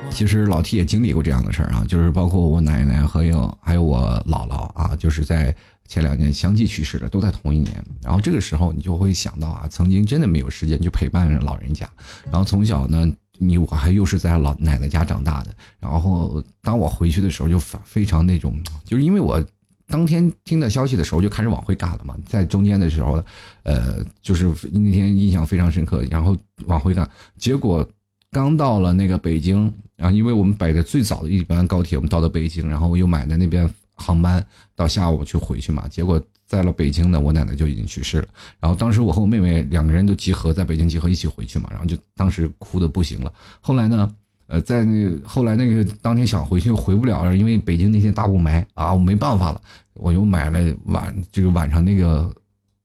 [0.10, 5.56] 其实老 T 也经历过这样的事儿啊，就是包括我奶奶和有还有我姥姥啊，就是在。
[5.88, 7.84] 前两年相继去世了，都在同一年。
[8.02, 11.88] 然后这个时候，你就会想到啊，曾经真的没有时间去陪伴老人家。
[12.26, 15.54] 然后从小呢，你我还又是在老奶奶家长大的。
[15.80, 19.44] 然后当我回去的时候，就非常那种，就是因为我
[19.88, 23.24] 当天听到消息的时候就开始往回赶了嘛，在中间的时候，
[23.64, 26.02] 呃，就是那天印象非常深刻。
[26.10, 27.88] 然后往回赶，结果
[28.32, 33.70] 刚到了那个北京，然后因为我们摆的最早的一班高铁，我们到了北京，然后我又买的那边。
[33.96, 38.28] 航班到下午去回去嘛，结果在了北京呢，我奶奶就已经去世了。
[38.60, 43.32] 然后当时我和我妹妹两个人都集合在北京集合一起回去嘛，然后就当时哭的不行了。
[43.62, 44.14] 后来呢，
[44.48, 49.62] 呃，在那后来那个当天想回去回不了了，因为北京那天大雾霾啊，我没办法了，
[49.94, 52.32] 我又买了晚这个晚上那个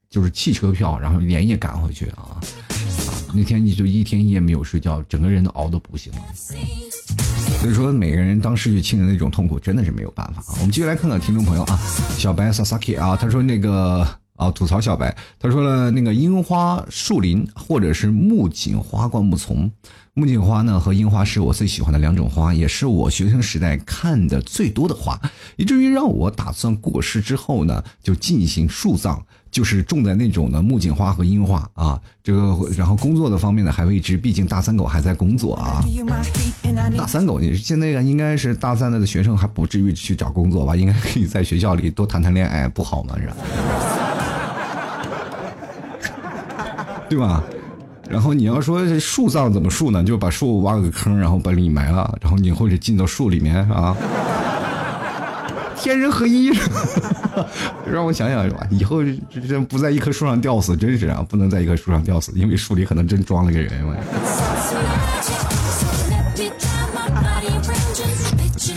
[0.09, 2.39] 就是汽车票，然后连夜赶回去啊。
[3.31, 6.19] 那天你就一天一夜没有睡觉，整个人都熬得不行了。
[7.61, 10.55] 所以说，每个人当失去亲人那种痛苦，真的是没有办法啊。
[10.59, 11.77] 我们继续来看看听众朋友啊，
[12.17, 14.07] 小白 Sasaki 啊，他说那个
[14.39, 19.69] 啊，吐槽小白，他说了那个樱花树林或者是木槿花灌木丛。
[20.13, 25.19] 木槿花呢和樱花是我最喜欢的两种花，也是我学生时代看的最多的花，
[25.57, 29.21] 以至于让我打算过世之后呢就进行树葬，
[29.51, 32.01] 就是种在那种的木槿花和樱花啊。
[32.21, 35.81] 这个然后工作的方面呢还未知，毕竟大三狗还在工作啊。
[36.97, 40.75] 大三狗，你现在应该是大三的学生还不至于去找工作吧？
[40.75, 43.15] 应该可以在学校里多谈谈恋爱，不好吗？
[43.17, 43.35] 是吧？
[47.09, 47.43] 对吧？
[48.09, 50.03] 然后你要说树葬怎么树呢？
[50.03, 53.95] 就把树挖个坑，然后把你埋了，然后你或者进到树里面啊，
[55.77, 56.51] 天人合一。
[57.89, 58.65] 让我想想是吧？
[58.71, 59.03] 以后
[59.47, 63.71] 这不在一棵树上吊死，真是啊，不能在一棵树上吊死，因为树里可能真装了个人。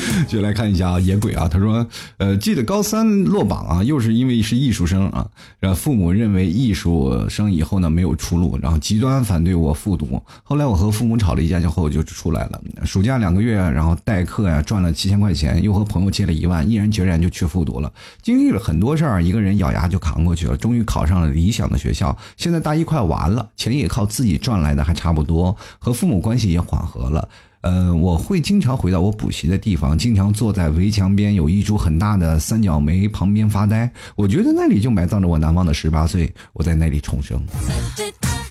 [0.29, 1.87] 就来看一下啊，野鬼啊，他说，
[2.19, 5.27] 呃，记得高三落榜啊，又是因为是艺术生啊，
[5.59, 10.23] 然后父母认为艺术生以后呢没有出路，然后极端反对我复读。
[10.43, 12.61] 后来我和父母吵了一架，之后就出来了。
[12.85, 17.93] 暑假两个月，然后代课呀，赚了七千块钱，又和朋友借了一万，毅然决然就去复读了。
[18.23, 22.17] 经历了很多事儿，一个人咬牙就扛过去了，终于考上了理想的学校。
[22.37, 27.29] 现在大一快完了，钱也靠自己赚来的还差不多，和父母关系也缓和了。
[27.63, 33.91] 呃，我会经常回到我补习的地方，经常坐在围墙边有一株很大的三角梅旁边发呆。
[34.17, 37.41] 我觉得那里就埋葬着我难忘的十八岁，我在那里重生。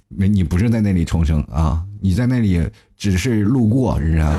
[0.07, 2.61] 没，你不是在那里重生啊，你在那里
[2.97, 4.33] 只是路过，是 啊。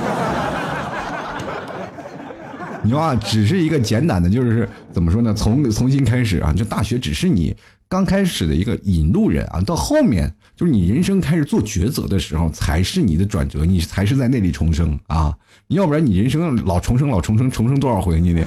[2.83, 5.33] 你说啊只是一个简短的，就是怎么说呢？
[5.35, 7.55] 从重新开始啊，就大学只是你
[7.93, 10.35] 刚开始的一个引路人啊，到后面。
[10.57, 15.35] 就是你人生开始做抉择的时候，才是你的转折，你才是在那里重生啊！
[15.69, 18.47] 要不然你人生老重生，老重生，重生多少回你得。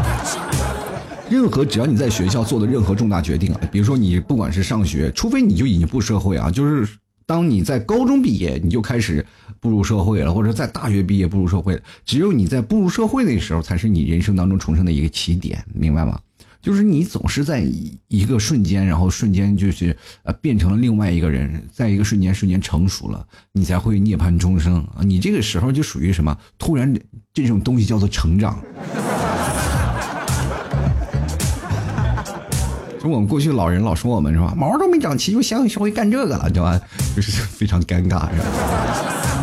[1.30, 6.86] 任何只要你在学校做的任何重大决定啊，比如说你不管是上学，除非你就已经步入社会啊，就是
[7.24, 9.24] 当你在高中毕业，你就开始
[9.60, 16.18] 步入社会了，或者在大学毕业步入社会，只有你在步入社会那时候，才是你人生当中重生的一个起点，明白吗？
[16.64, 17.62] 就是你总是在
[18.08, 25.04] 一个瞬间，然后瞬间就是呃变成了另外一个人，在一个瞬间瞬间成熟了，你才会涅槃重生啊！
[25.04, 26.34] 你这个时候就属于什么？
[26.56, 26.98] 突然
[27.34, 28.58] 这种东西叫做成长。
[32.98, 34.54] 就我们过去老人老说我们是吧？
[34.56, 36.80] 毛都没长齐就想学会干这个了，知道吧？
[37.14, 39.33] 就是非常尴尬，是吧？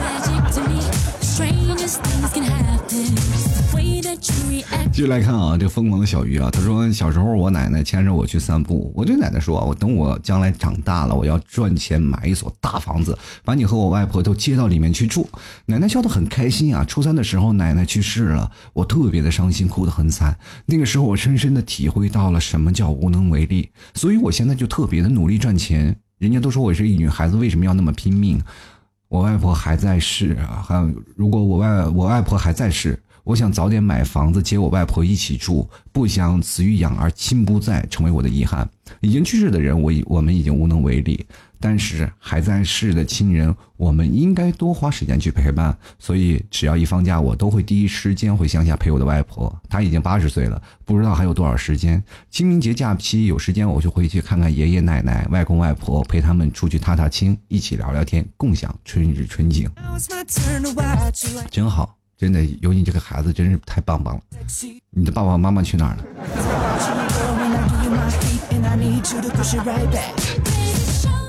[4.22, 15.28] 继续来看啊，这疯狂的小鱼啊，他说小时候我奶奶牵着我去散步，我对奶奶说，我等我将来长大了，我要赚钱买一所大房子，把你和我外婆都接到里面去住。
[15.66, 16.86] 奶奶笑得很开心啊。
[16.86, 20.38] 初三的时候奶奶去世了，我特别的伤心，哭得很惨。
[20.68, 25.96] 那个时候我深深的体会到了什么叫无能为力，所以我现在就特别的努力赚钱。
[26.20, 28.40] 人家都说我是一女孩子，为什么要那么拼命？
[29.08, 33.00] 我外婆还在世啊，还有如果我外我外婆还在世。
[33.24, 38.68] 我想早点买房子接我外婆一起住，不想子欲养而亲不在，成为我的遗憾。
[39.00, 41.26] 已经去世的人，我我们已经无能为力，
[41.60, 45.78] 但是还在世的亲人，我们应该多花时间去陪伴。
[45.98, 49.56] 所以只要一放假，我都会第一时间回乡下陪我的外婆。
[49.70, 52.04] 她已经八十岁了，不知道还有多少时间。
[52.30, 59.70] 清明节假期有时间，我就回去看看爷爷奶奶、外公外婆，陪他们出去踏踏青，一起聊聊天，共享春日春景，
[61.50, 62.01] 真好。
[62.22, 64.22] 真的有你这个孩子，真是太棒棒了！
[64.92, 66.06] 你的爸爸妈妈去哪儿了？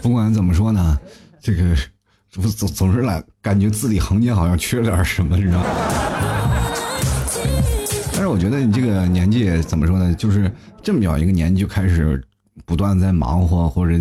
[0.02, 1.00] 不管怎么说呢，
[1.40, 1.74] 这个
[2.28, 5.66] 总总总是来感觉字里行间好像缺点什么，你知道吗？
[8.12, 12.22] 但是我觉得你这个年纪怎么说呢，就是这么小一个年纪就开始。
[12.64, 13.98] 不断在忙活，或者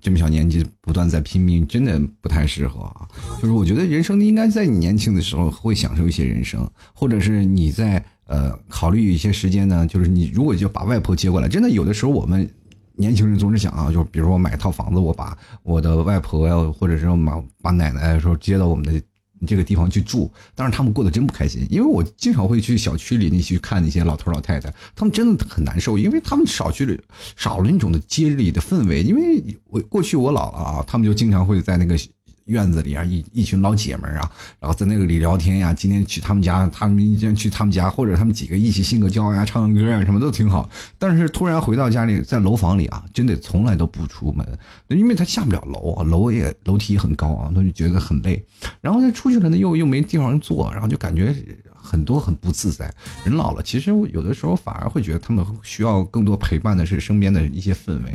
[0.00, 3.08] 这么小年纪不断在拼命，真的不太适合啊。
[3.40, 9.86] 就是我觉得人生应该在你年轻的时候会享受一些人生，或者是你在呃考虑一些时间呢。
[9.86, 12.48] 就是你如果就把外婆接过来，真的有的时候我们
[12.94, 19.00] 年轻人总是想啊，就比如说我买一套房子，我把我的外婆呀，或者是把把奶奶说接到我们的。
[19.40, 26.96] 你这个地方去住，但是他们过得真不开心，因为我经常会去小区里那去看那些老头老太太，他们真的很难受，因为他们小区里
[27.36, 29.02] 少了那种的街里的氛围。
[29.02, 31.98] 因为我过去我姥姥啊，他们就经常会在那个。
[32.50, 35.72] 院子里啊，一一群老姐们啊，然后在那个里聊天呀。
[35.72, 40.68] 今天去他们家，他们今天去他们家，或者他们几个一起性个交呀，唱个歌啊，什么都挺好。
[40.98, 44.46] 但是突然回到家里，在楼房里啊，真的从来都不出门，
[44.88, 48.44] 因为他下不了楼，楼也楼梯很高啊，他就觉得很累。
[48.80, 51.34] 然后他出去了呢，又又没地方坐，然后就感觉。
[51.82, 52.92] 很多很不自在，
[53.24, 58.14] 人老了，其实有的时候反而会觉得他们需要更多陪伴的是身边的一些氛围。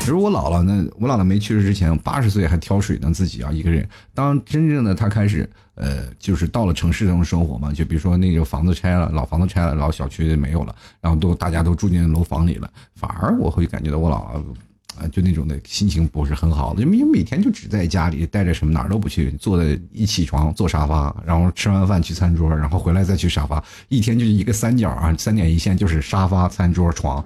[0.00, 3.88] 比如我姥姥呢，我姥姥没去世之前，八十岁还挑水呢，自己啊一个人。
[4.12, 14.42] 当真正的他开始，呃，就是到了城市中生活嘛，就比如说那个房子拆了，老房子拆了，老小区没有了，然后都大家都住进楼房里了，反而我会感觉到我姥姥。
[14.98, 27.24] 啊，就那种的心情不是很好的，因为每天就只在家里待着，什么哪儿都不去，坐在一起床坐沙发，然后吃完饭去餐桌，然后回来再去沙发，一天就是一个三角啊，三点一线就是沙发、餐桌、床。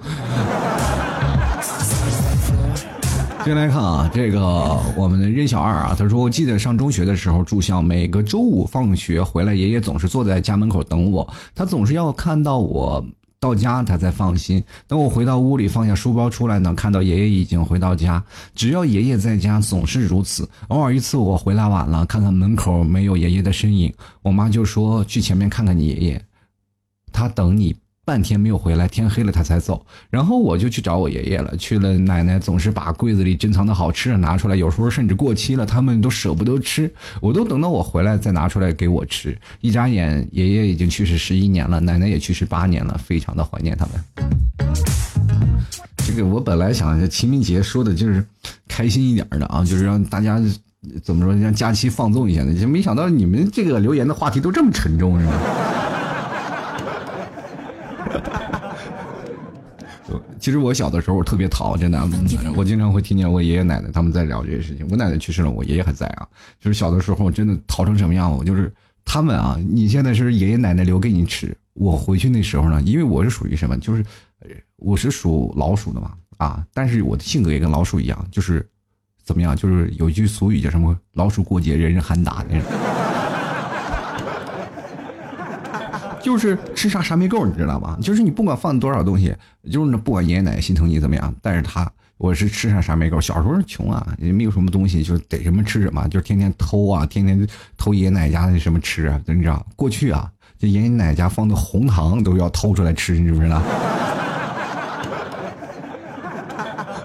[3.44, 13.04] 先来看啊，这个我们的任小二啊，他说我记得上中学的时候住校，每个周五放学回来，爷爷总是坐在家门口等我，他总是要看到我。
[13.40, 14.62] 到家他才放心。
[14.86, 18.22] 等我回到屋里，放下书包出来呢，看到爷爷已经回到家。
[18.54, 20.48] 只要爷爷在家，总是如此。
[20.68, 26.24] 偶尔一次我回来晚了，看看门口没有爷爷的身影，我妈就说去前面看看你爷爷。
[27.12, 27.74] 他等你。
[28.08, 29.84] 半天没有回来，天黑了他才走。
[30.08, 31.54] 然后我就去找我爷爷了。
[31.58, 36.90] 去了，奶奶总是把柜子里珍藏的好吃的拿出来，有时候甚至过期了，他们都舍不得吃。
[37.20, 39.36] 我都等到我回来再拿出来给我吃。
[39.60, 44.02] 一眨眼，爷爷已经去世十一年了，奶奶也去世八年了，非常的怀念他们。
[45.98, 48.24] 这个我本来想清明节说的就是
[48.66, 50.40] 开心一点的啊，就是让大家
[51.02, 55.32] 怎么说，让假期放纵一下的，就没想到你们这个留言的话题都这么沉重，是吧？
[60.48, 62.08] 其实我小的时候我特别淘，真的，
[62.56, 64.86] 我经常会听见我爷爷奶奶他们在聊这些事情。
[64.90, 66.26] 我奶奶去世了，我爷爷还在啊。
[66.58, 68.72] 就是小的时候真的淘成什么样，我就是
[69.04, 69.60] 他们啊。
[69.70, 74.02] 你现在是爷爷奶奶留给你吃，我回去那时候呢，因为我是属于什么，就是
[74.76, 76.64] 我是属老鼠的嘛啊。
[76.72, 78.66] 但是我的性格也跟老鼠一样，就是
[79.22, 82.97] 怎么样，就是有一句俗语叫什么“老鼠过节，人人喊打”那种。
[86.28, 87.96] 就是吃啥啥没够，你知道吧？
[88.02, 89.34] 就是你不管放多少东西，
[89.72, 93.18] 就是不管爷爷奶奶心疼你怎么样，但是他我是吃啥啥没够。
[93.18, 97.48] 小时候穷啊，也没有什么东西，就是逮什么吃什么，就是天天偷啊，天天
[97.78, 99.66] 偷爷爷奶奶家的什么吃啊，你知道？
[99.74, 103.62] 过去啊，这爷爷奶奶家放的红糖都要偷出来吃，你知不知道？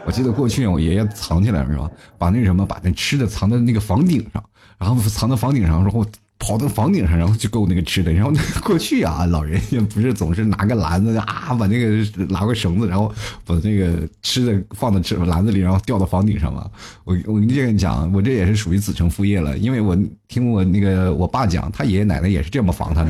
[0.05, 1.89] 我记得过去我爷爷藏起来是吧？
[2.17, 4.43] 把那什么，把那吃的藏在那个房顶上，
[4.77, 6.05] 然后藏在房顶上之后。
[6.45, 8.11] 跑到房顶上，然后就够那个吃的。
[8.11, 8.33] 然后
[8.63, 13.11] 过去啊，老人也不是总是拿个篮子啊，把那个拿个绳子，然后
[13.45, 16.69] 把那个吃的放到这篮子里，然后吊到房顶上嘛。
[17.05, 23.09] 我我跟你讲，我这也是属于子承父业了，因为我听我那个我爸讲，他爷爷奶奶也是这么防他的。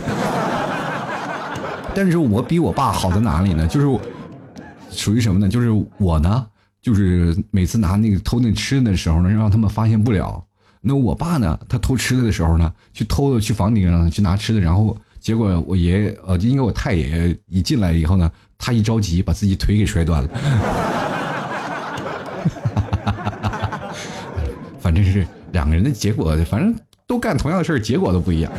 [1.96, 3.66] 但是我比我爸好在哪里呢？
[3.68, 4.00] 就是
[4.92, 5.50] 属于什么呢？
[5.50, 6.46] 就是我呢，
[6.82, 10.44] 就是每次拿那个偷那吃的时候呢，让他们发现不了。
[10.86, 11.58] 那我爸呢？
[11.70, 20.30] 他偷吃的的时候呢，去偷的去房顶上去拿吃的，然后结果我爷爷呃，因为我太爷爷一进来以后呢，他一着急把自己腿给摔断了。
[24.78, 26.76] 反正是两个人的结果，反正
[27.08, 28.52] 都干同样的事儿，结果都不一样。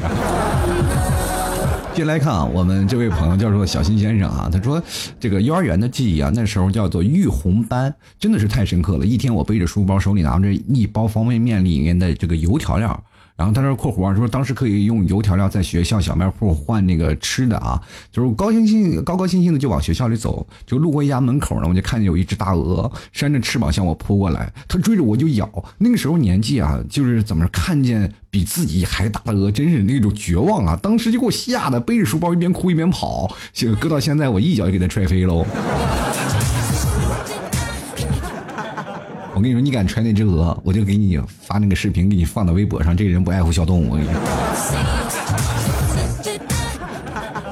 [1.94, 4.82] 接来看啊，我们这位朋友叫做小新先生啊，他说
[5.20, 9.06] 这个幼儿园的记忆啊，那时候叫做育红班，真的是太深刻了。
[9.06, 13.04] 一天我背着书包，手里拿着一包方便面里面的这个油条料。
[13.36, 17.80] 然后他这括弧啊，说当时可以用油条料在学校小卖铺换那个吃的啊，
[18.12, 25.50] 就是高兴兴高高兴兴的就往学校里走，就路过一家门口呢，我就看见有一只大鹅扇着翅膀向我扑过来，它追着我就咬。
[25.78, 30.78] 那个时候年纪啊，就是怎么看见比自己还大的鹅，真是那种绝望啊！
[30.80, 33.34] 当时就给我吓得背着书包一边哭一边跑，
[33.80, 35.44] 搁到现在我一脚就给它踹飞喽。
[39.36, 42.96] 我跟你说，你敢踹那只鹅，我就给你发那个视频，给你放到微博上。
[42.96, 44.20] 这个人不爱护小动物，我跟你说。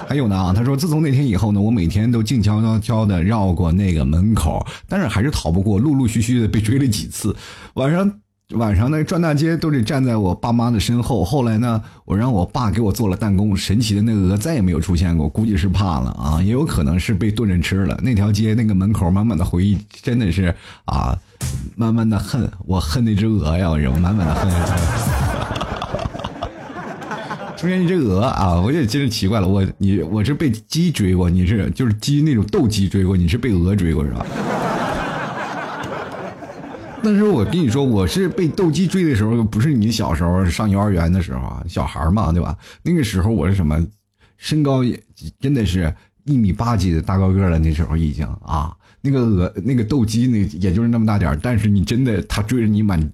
[0.09, 7.35] 还有呢啊，他说自从那天以后呢，我每天都静悄悄悄的绕过那个门口，但是还是逃不过，陆陆续续的被追了几次。
[7.75, 8.21] 晚上
[8.55, 11.25] 晚上呢，转大街都得站在我爸妈的身后。
[11.25, 17.99] 后来呢，我让我爸给我做了弹弓，神奇的那个鹅再也没有出现过，估计是怕了啊，也有可能是被炖着吃了。
[18.03, 21.17] 那条街那个门口满满的回忆，真的是啊。
[21.75, 23.69] 慢慢的恨，我恨那只鹅呀！
[23.69, 24.49] 我人满满的恨。
[27.57, 29.49] 出现一只鹅啊，我也真是奇怪了。
[29.49, 34.25] 我你我是被鸡追过，你是就是鸡那种斗鸡追过，你是被鹅追过是吧？
[37.03, 42.57] 但是我跟你说，我是被斗鸡追的时候，不是你小时候上幼儿园的时候啊，小孩嘛，对吧？
[42.83, 43.85] 那个时候我是什么，
[44.37, 45.01] 身高也
[45.41, 45.93] 真的是
[46.25, 48.77] 一米八几的大高个了，那时候已经啊。
[49.05, 53.13] 那个鹅，那个斗鸡，那也就是那么大点但是你真的，他追着你满，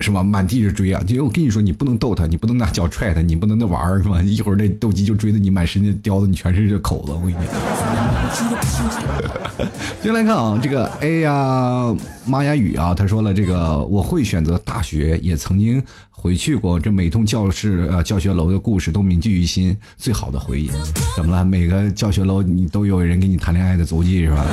[0.00, 0.22] 是吧？
[0.22, 1.02] 满地着追啊！
[1.06, 4.20] 就我跟你说，你不能逗他，你不能拿脚踹他，你不能那玩儿，是吧？
[4.22, 7.44] 一会儿那斗鸡就追着你满身的叼的你全是这口子，我跟你讲。
[10.02, 11.94] 先来看啊，这个哎呀
[12.26, 15.80] 妈呀雨啊，他说了，这个我会选择大学，也曾经
[16.10, 20.70] 回去过，这每栋教室呃教学楼的故事都铭记于心，最好的回忆。
[21.16, 21.44] 怎么了？
[21.44, 24.44] 每个教学楼你都有人跟你谈恋爱的足迹是吧？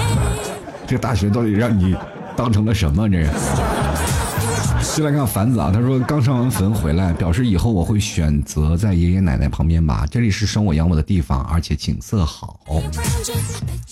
[0.88, 1.94] 这大学到底让你
[2.34, 3.06] 当成了什么？
[3.08, 3.28] 这是。
[4.98, 12.58] 就来看凡子啊，他说刚上完坟回来，表示以后我会选择在爷爷奶奶旁边吧，这里是生我养我的地方，而且景色好。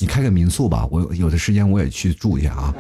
[0.01, 2.75] 你开个民宿吧，我有的时间我也去住一下啊。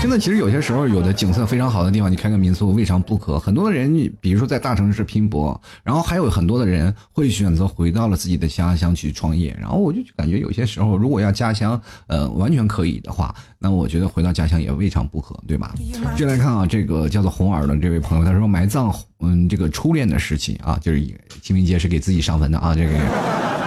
[0.00, 3.38] 真的，其实有些时候，有的景色非常好的地方，你开个民宿未尝不可。
[3.38, 9.56] 很多的人，比如说在大城市拼搏，然后还有很多的人会选择回到了自己的家乡去创业。
[9.58, 15.74] 然后我就感觉有些时候，如果要家乡，呃，完全可以的话，那我觉得回到家乡也未尝不可，对吧？
[16.16, 21.00] 接来看啊，这个叫做红耳的这位朋友，他说埋葬嗯这个初恋的事情啊，就是
[21.40, 23.59] 清明节是给自己上坟的啊，这个。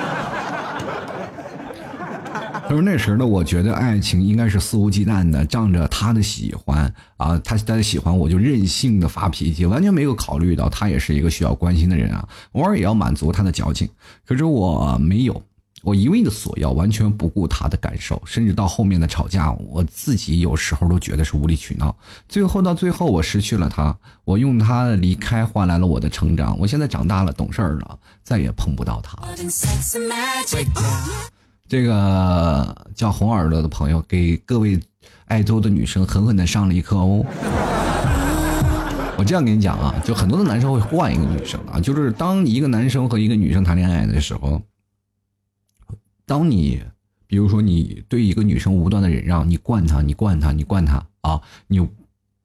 [2.73, 13.87] 他说那时候呢，我觉得爱情应该是肆无忌惮的，仗着他的喜欢啊，他他的喜欢我就任性的发脾气，完全没有考虑到他也是一个需要关心的人啊，偶尔也要满足他的矫情。
[14.25, 15.39] 可是我没有，
[15.83, 21.95] 我一味的索要，完全不顾他的感受，甚至到后面的吵架，我自己有时候都觉得是无理取闹。
[22.27, 26.57] 最后到最后，我失去了他，我用他的离开换来了我的成长。
[26.57, 29.15] 我现在长大了，懂事儿了，再也碰不到他。
[31.67, 34.79] 这个叫红耳朵的朋友给各位
[35.25, 37.25] 爱豆的女生狠狠的上了一课哦。
[39.17, 44.61] 我这样跟你讲啊，就很多的男生会换一个女生啊，就是当一个男生和一个女生谈恋爱的时候，
[46.25, 46.81] 当你
[47.27, 51.87] 比如说你对一个女生无端的忍让，你惯她，你惯她，你惯她啊，你。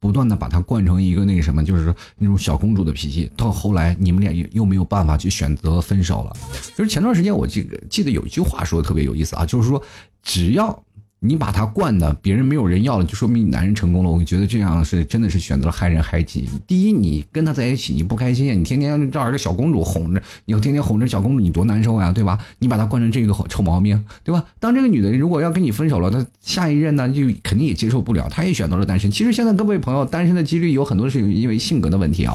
[0.01, 6.37] 不断的把她惯成一个那个什么，就是那种小公主的脾气，到后来你们俩又又没有办法去选择分手了。
[6.77, 9.83] 就是前段时间我这个记得有一句话说的特别有意思啊，就是说
[10.23, 10.83] 只要。
[11.21, 14.11] 你把他惯的，别人没有人要了，就说明你男人成功了。
[14.11, 16.49] 我觉得这样是真的是选择了害人害己。
[16.65, 22.39] 第一，你跟他在一起你不开心，你天天照着小公主哄着，你天天哄着小公主，你多难受呀，对吧？
[22.61, 24.45] 你把他惯成这个臭毛病，对吧？
[24.61, 29.11] 当这个女的如果要跟你分手了，她下一任呢就肯定也接受不了，她也选择了单身。
[29.11, 32.35] 其实现在各位朋友单身的几率有很多是因为性格的问题啊，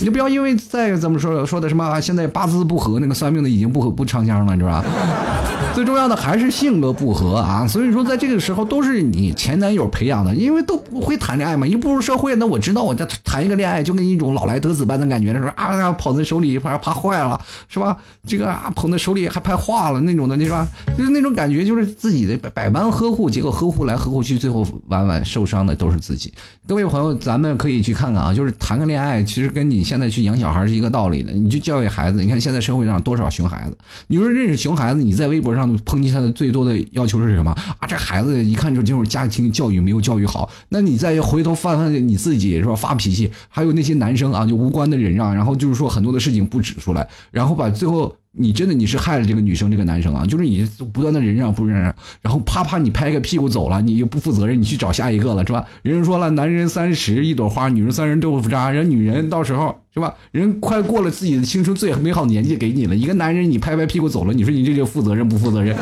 [0.00, 4.84] 你就不要因为再怎么说说的什么现在八字不合，那个算命的已经不不唱香了，是吧？
[5.74, 17.96] 最重要的还是性格不合啊，所以说在这个时候都是你前男友培养的，因为都不会谈恋爱嘛，一步入社会，那我知道我在谈一个恋爱就跟一种老来得子般的感觉，说啊捧在手里怕怕坏了是吧？
[18.26, 20.66] 这个啊捧在手里还怕化了那种的，你说？
[20.96, 26.32] 就是那种感觉，就是自己的百般呵护，结果呵护来呵护去，最后晚晚受伤的都是自己。
[26.66, 31.32] 各位朋友，咱们可以去看看啊，就是谈个恋爱，其实跟你现在去养小孩是一个道理的。
[31.32, 33.76] 你去教育孩子，你看现在社会上多少熊孩子？
[34.06, 35.68] 你说认识熊孩子，你在微博上。
[35.84, 37.86] 抨击他的最多的要求是什么啊？
[37.86, 40.48] 这孩子一看就就是家庭教育没有教育好。
[40.68, 42.74] 那你再回头翻翻你自己是吧？
[42.74, 48.14] 发脾气，还有那些男生啊，就无关的忍让，然后就是说很多的事情不指出来，然后把最后。
[48.40, 51.92] 你真的你是害了这个女生这个男生啊，就是你不断的忍让不忍让，
[52.22, 55.64] 然后啪啪你拍个屁股走了，你又不负责任，你去找下一个了是吧？
[55.82, 60.14] 人说了，男人三十一朵花，女人三十豆腐渣，人女人到时候是吧？
[60.30, 65.74] 人快过了自己的青春最美好年纪给你了，一个男人你拍拍屁股走了，你说你这就负责任不负责任？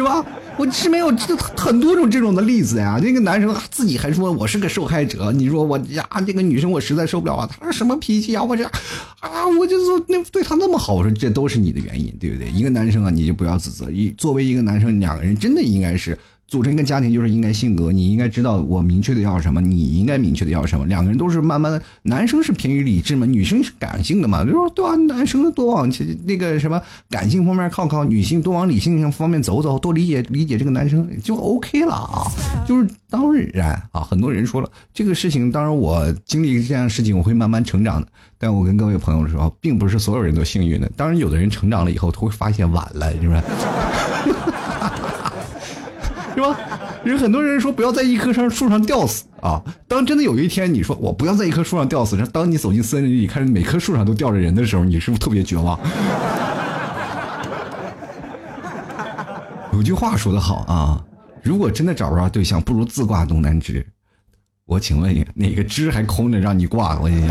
[0.00, 0.24] 是吧？
[0.56, 2.98] 我是没有这很多种这种的例子呀。
[3.02, 7.46] 那个男生自己还说我是个受害者，你说我呀，这个女生我实在受不了啊。
[7.46, 8.42] 她是什么脾气啊？
[8.42, 8.64] 我这
[9.20, 12.50] 啊，我就是那对她那么好，我说这都是你的原因，对不对？
[12.50, 13.90] 一个男生啊，你就不要自责。
[13.90, 16.16] 一作为一个男生，两个人真的应该是。
[16.50, 20.84] 组成一个家庭就是应该性格，你应该知道我明确的要什么，你应该明确的要什么。
[20.86, 24.44] 两个人都是慢慢的，男生是偏于理智嘛，女生是感性的嘛。
[24.44, 25.88] 就说对啊，男生多往
[26.24, 32.26] 那个什么感性方面靠靠，女性多往理性方面走走，多理解理解这个男生就 OK 了啊。
[32.66, 38.08] 就是当然啊，很多人说了这个事情，当然我经历这样的事情，我会慢慢成长的。
[38.36, 40.90] 但我跟各位朋友说，并不是所有人都幸运的。
[40.96, 43.40] 当然，有的人成长了以后，他会发现晚了，是不是？
[46.34, 46.56] 是吧？
[47.04, 49.62] 有很多人说不要在一棵上树上吊死啊！
[49.88, 55.78] 当真的有一天你说我不要在一棵树上吊死，当你走进森林里，看着每棵树上都吊着人的时候，你是不是特别绝望？
[59.72, 61.02] 有句话说得好啊，
[61.42, 63.86] 如果真的找不着对象，不如自挂东南枝。
[64.66, 66.96] 我请问你，哪个枝还空着让你挂？
[66.96, 67.28] 我问你。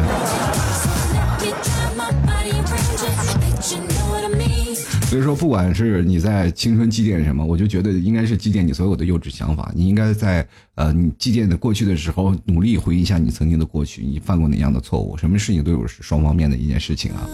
[5.09, 9.71] 所以说，不管是你在青春祭奠什么，我就觉得应该是祭奠你所有的幼稚想法。
[9.73, 10.47] 你应该在
[10.79, 15.17] 呃，你祭奠的过去的时候，努力回忆一下你曾经的过去，你犯过哪样的错误。
[15.17, 17.27] 什么事情都有双方面的一件事情啊。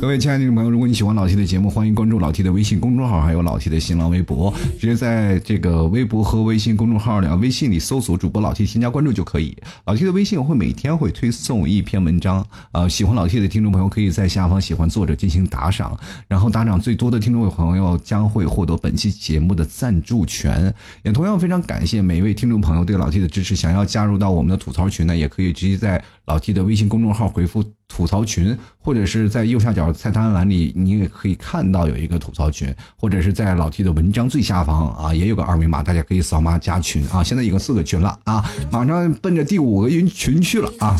[0.00, 4.54] 各位亲爱的听众朋友，如果你喜欢老 T 的节目，欢迎关注老 T 的微信公众号，还有老 T 的新浪微博。
[4.78, 9.56] 直接在这个微博和微信公众号里，微信里搜索主播老 T，添加关注就可以。
[9.84, 15.98] 老 T 的微信我会每天会推送一篇文章，呃，喜欢老 T 的听众朋友可以在下方喜欢作者进行打赏，
[16.28, 17.18] 然后打赏最多的。
[17.18, 20.72] 听众朋友将会获得本期节目的赞助权，
[21.02, 22.91] 也同样非常感谢每一位听众朋友对。
[22.92, 27.64] 对老 T 的支持，想要加入到我们的吐槽群呢，也可以直接在老 T 的微信公众号回复
[27.94, 37.22] “吐槽群”，或者是在右下角菜单栏里，你也可以看到有一个吐槽群，或者是在老 T 的文章最下方啊，也有个二维码，大家可以扫码加群啊。
[37.22, 40.96] 现在已经四个群了啊，马上奔着第五个群群去了啊。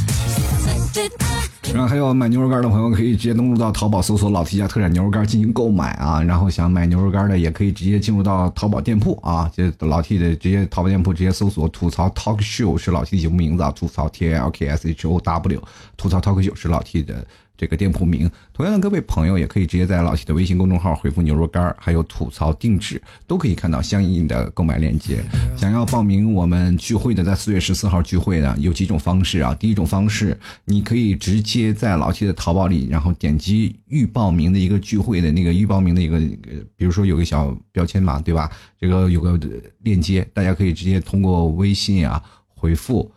[1.73, 6.23] 然后还有买牛肉干的朋友可以直接登录到淘宝搜索“老 T 家特产牛肉干”进行购买啊。
[6.23, 15.63] 然后想买牛肉干的也可以直接进入到淘宝店铺啊，就老 T 的直接淘宝店铺直接搜索“吐槽 Talk Show” 是老 T 节目名字啊，吐槽 T A L K S H O W，
[15.97, 17.27] 吐槽 Talk 是老 T 的。
[17.55, 25.23] 这个店铺名，同样的各位朋友也可以直接在老 T 的微信公众号回复“牛肉干”还有“吐槽定制”，都可以看到相应的购买链接。
[25.57, 29.55] 想要报名我们聚会的，在四月十四号聚会呢有几种方式啊？
[29.55, 36.19] 第一种方式，你可以直接在老 T 的淘宝里，然后点击预报名的一个聚会的那个预报名的一个，
[36.75, 38.51] 比如说有个小标签嘛，对吧？
[38.81, 39.39] 这个有个
[39.83, 43.09] 链接，大家可以直接通过微信啊回复。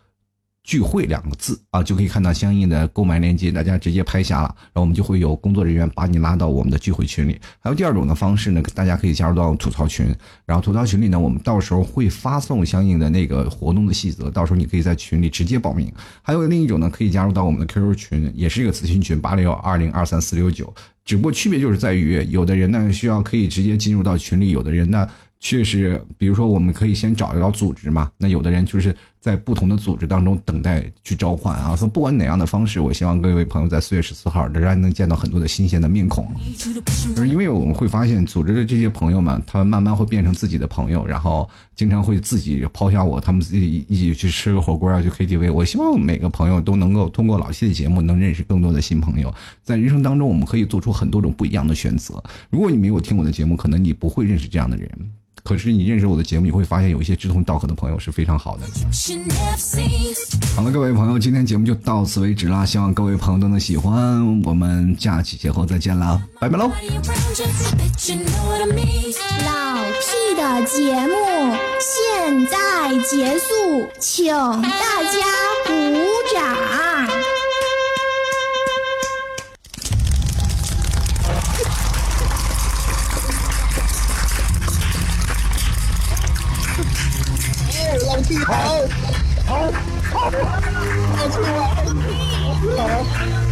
[0.65, 7.39] 聚会两个字啊，就可以看到相应的购买链接，大家直接拍下了，然后我们就会有工作人员把你拉到我们的聚会群里。
[7.59, 10.07] 还有第二种的方式呢，大家可以加入到吐槽群，
[10.43, 15.93] 然后吐槽群里呢，我们到时候会发送相应的那个活动的细则，到时候你可以在群里直接报名。
[16.23, 25.07] 还有另一种呢，可以加入到我们的 QQ 群，也是一个咨询群，八六二零二三四六九，只不过区别就是在于，有的人呢需要可以直接进入到群里，有的人呢
[25.39, 28.95] 确实，比如说我们可以先找一找组织嘛，那有的人就是。
[29.25, 31.75] 在不同的组织当中等待去召唤啊！
[31.75, 36.31] 说不管哪样的方式，我希望各位朋友在四月十四号仍然能见到很多的新鲜的面孔。
[37.15, 45.51] 就是因为我们会发现，组织的这些朋友们，他们慢慢会变成自己的朋友，然后经常会自己抛下我，他们自己一起去吃个火锅啊，去 KTV。
[45.51, 49.33] 我希望每个朋友都能够通过老谢的节目，能认识更多的新朋友。
[49.63, 52.23] 在人生当中，我们可以做出很多种不一样的选择。
[52.51, 54.87] 如果你没有听我的节目，可能你不会认识这样的人。
[55.45, 58.63] 可是你认识我的节目，你会发现有一些志同道合的朋友是非常好的。
[60.55, 64.41] 好了，各位朋友，今天节目就到此为止啦，希望各位朋友都能喜欢。
[64.41, 66.67] 我们下期节后再见啦，拜拜喽！
[66.67, 66.73] 老
[70.01, 71.13] T 的节目
[71.79, 75.19] 现在结束，请大家
[75.67, 75.71] 鼓
[76.33, 76.84] 掌。
[88.15, 88.53] 好，
[89.45, 89.71] 好，
[90.13, 91.83] 好，好，好，好，
[92.77, 93.44] 好，好。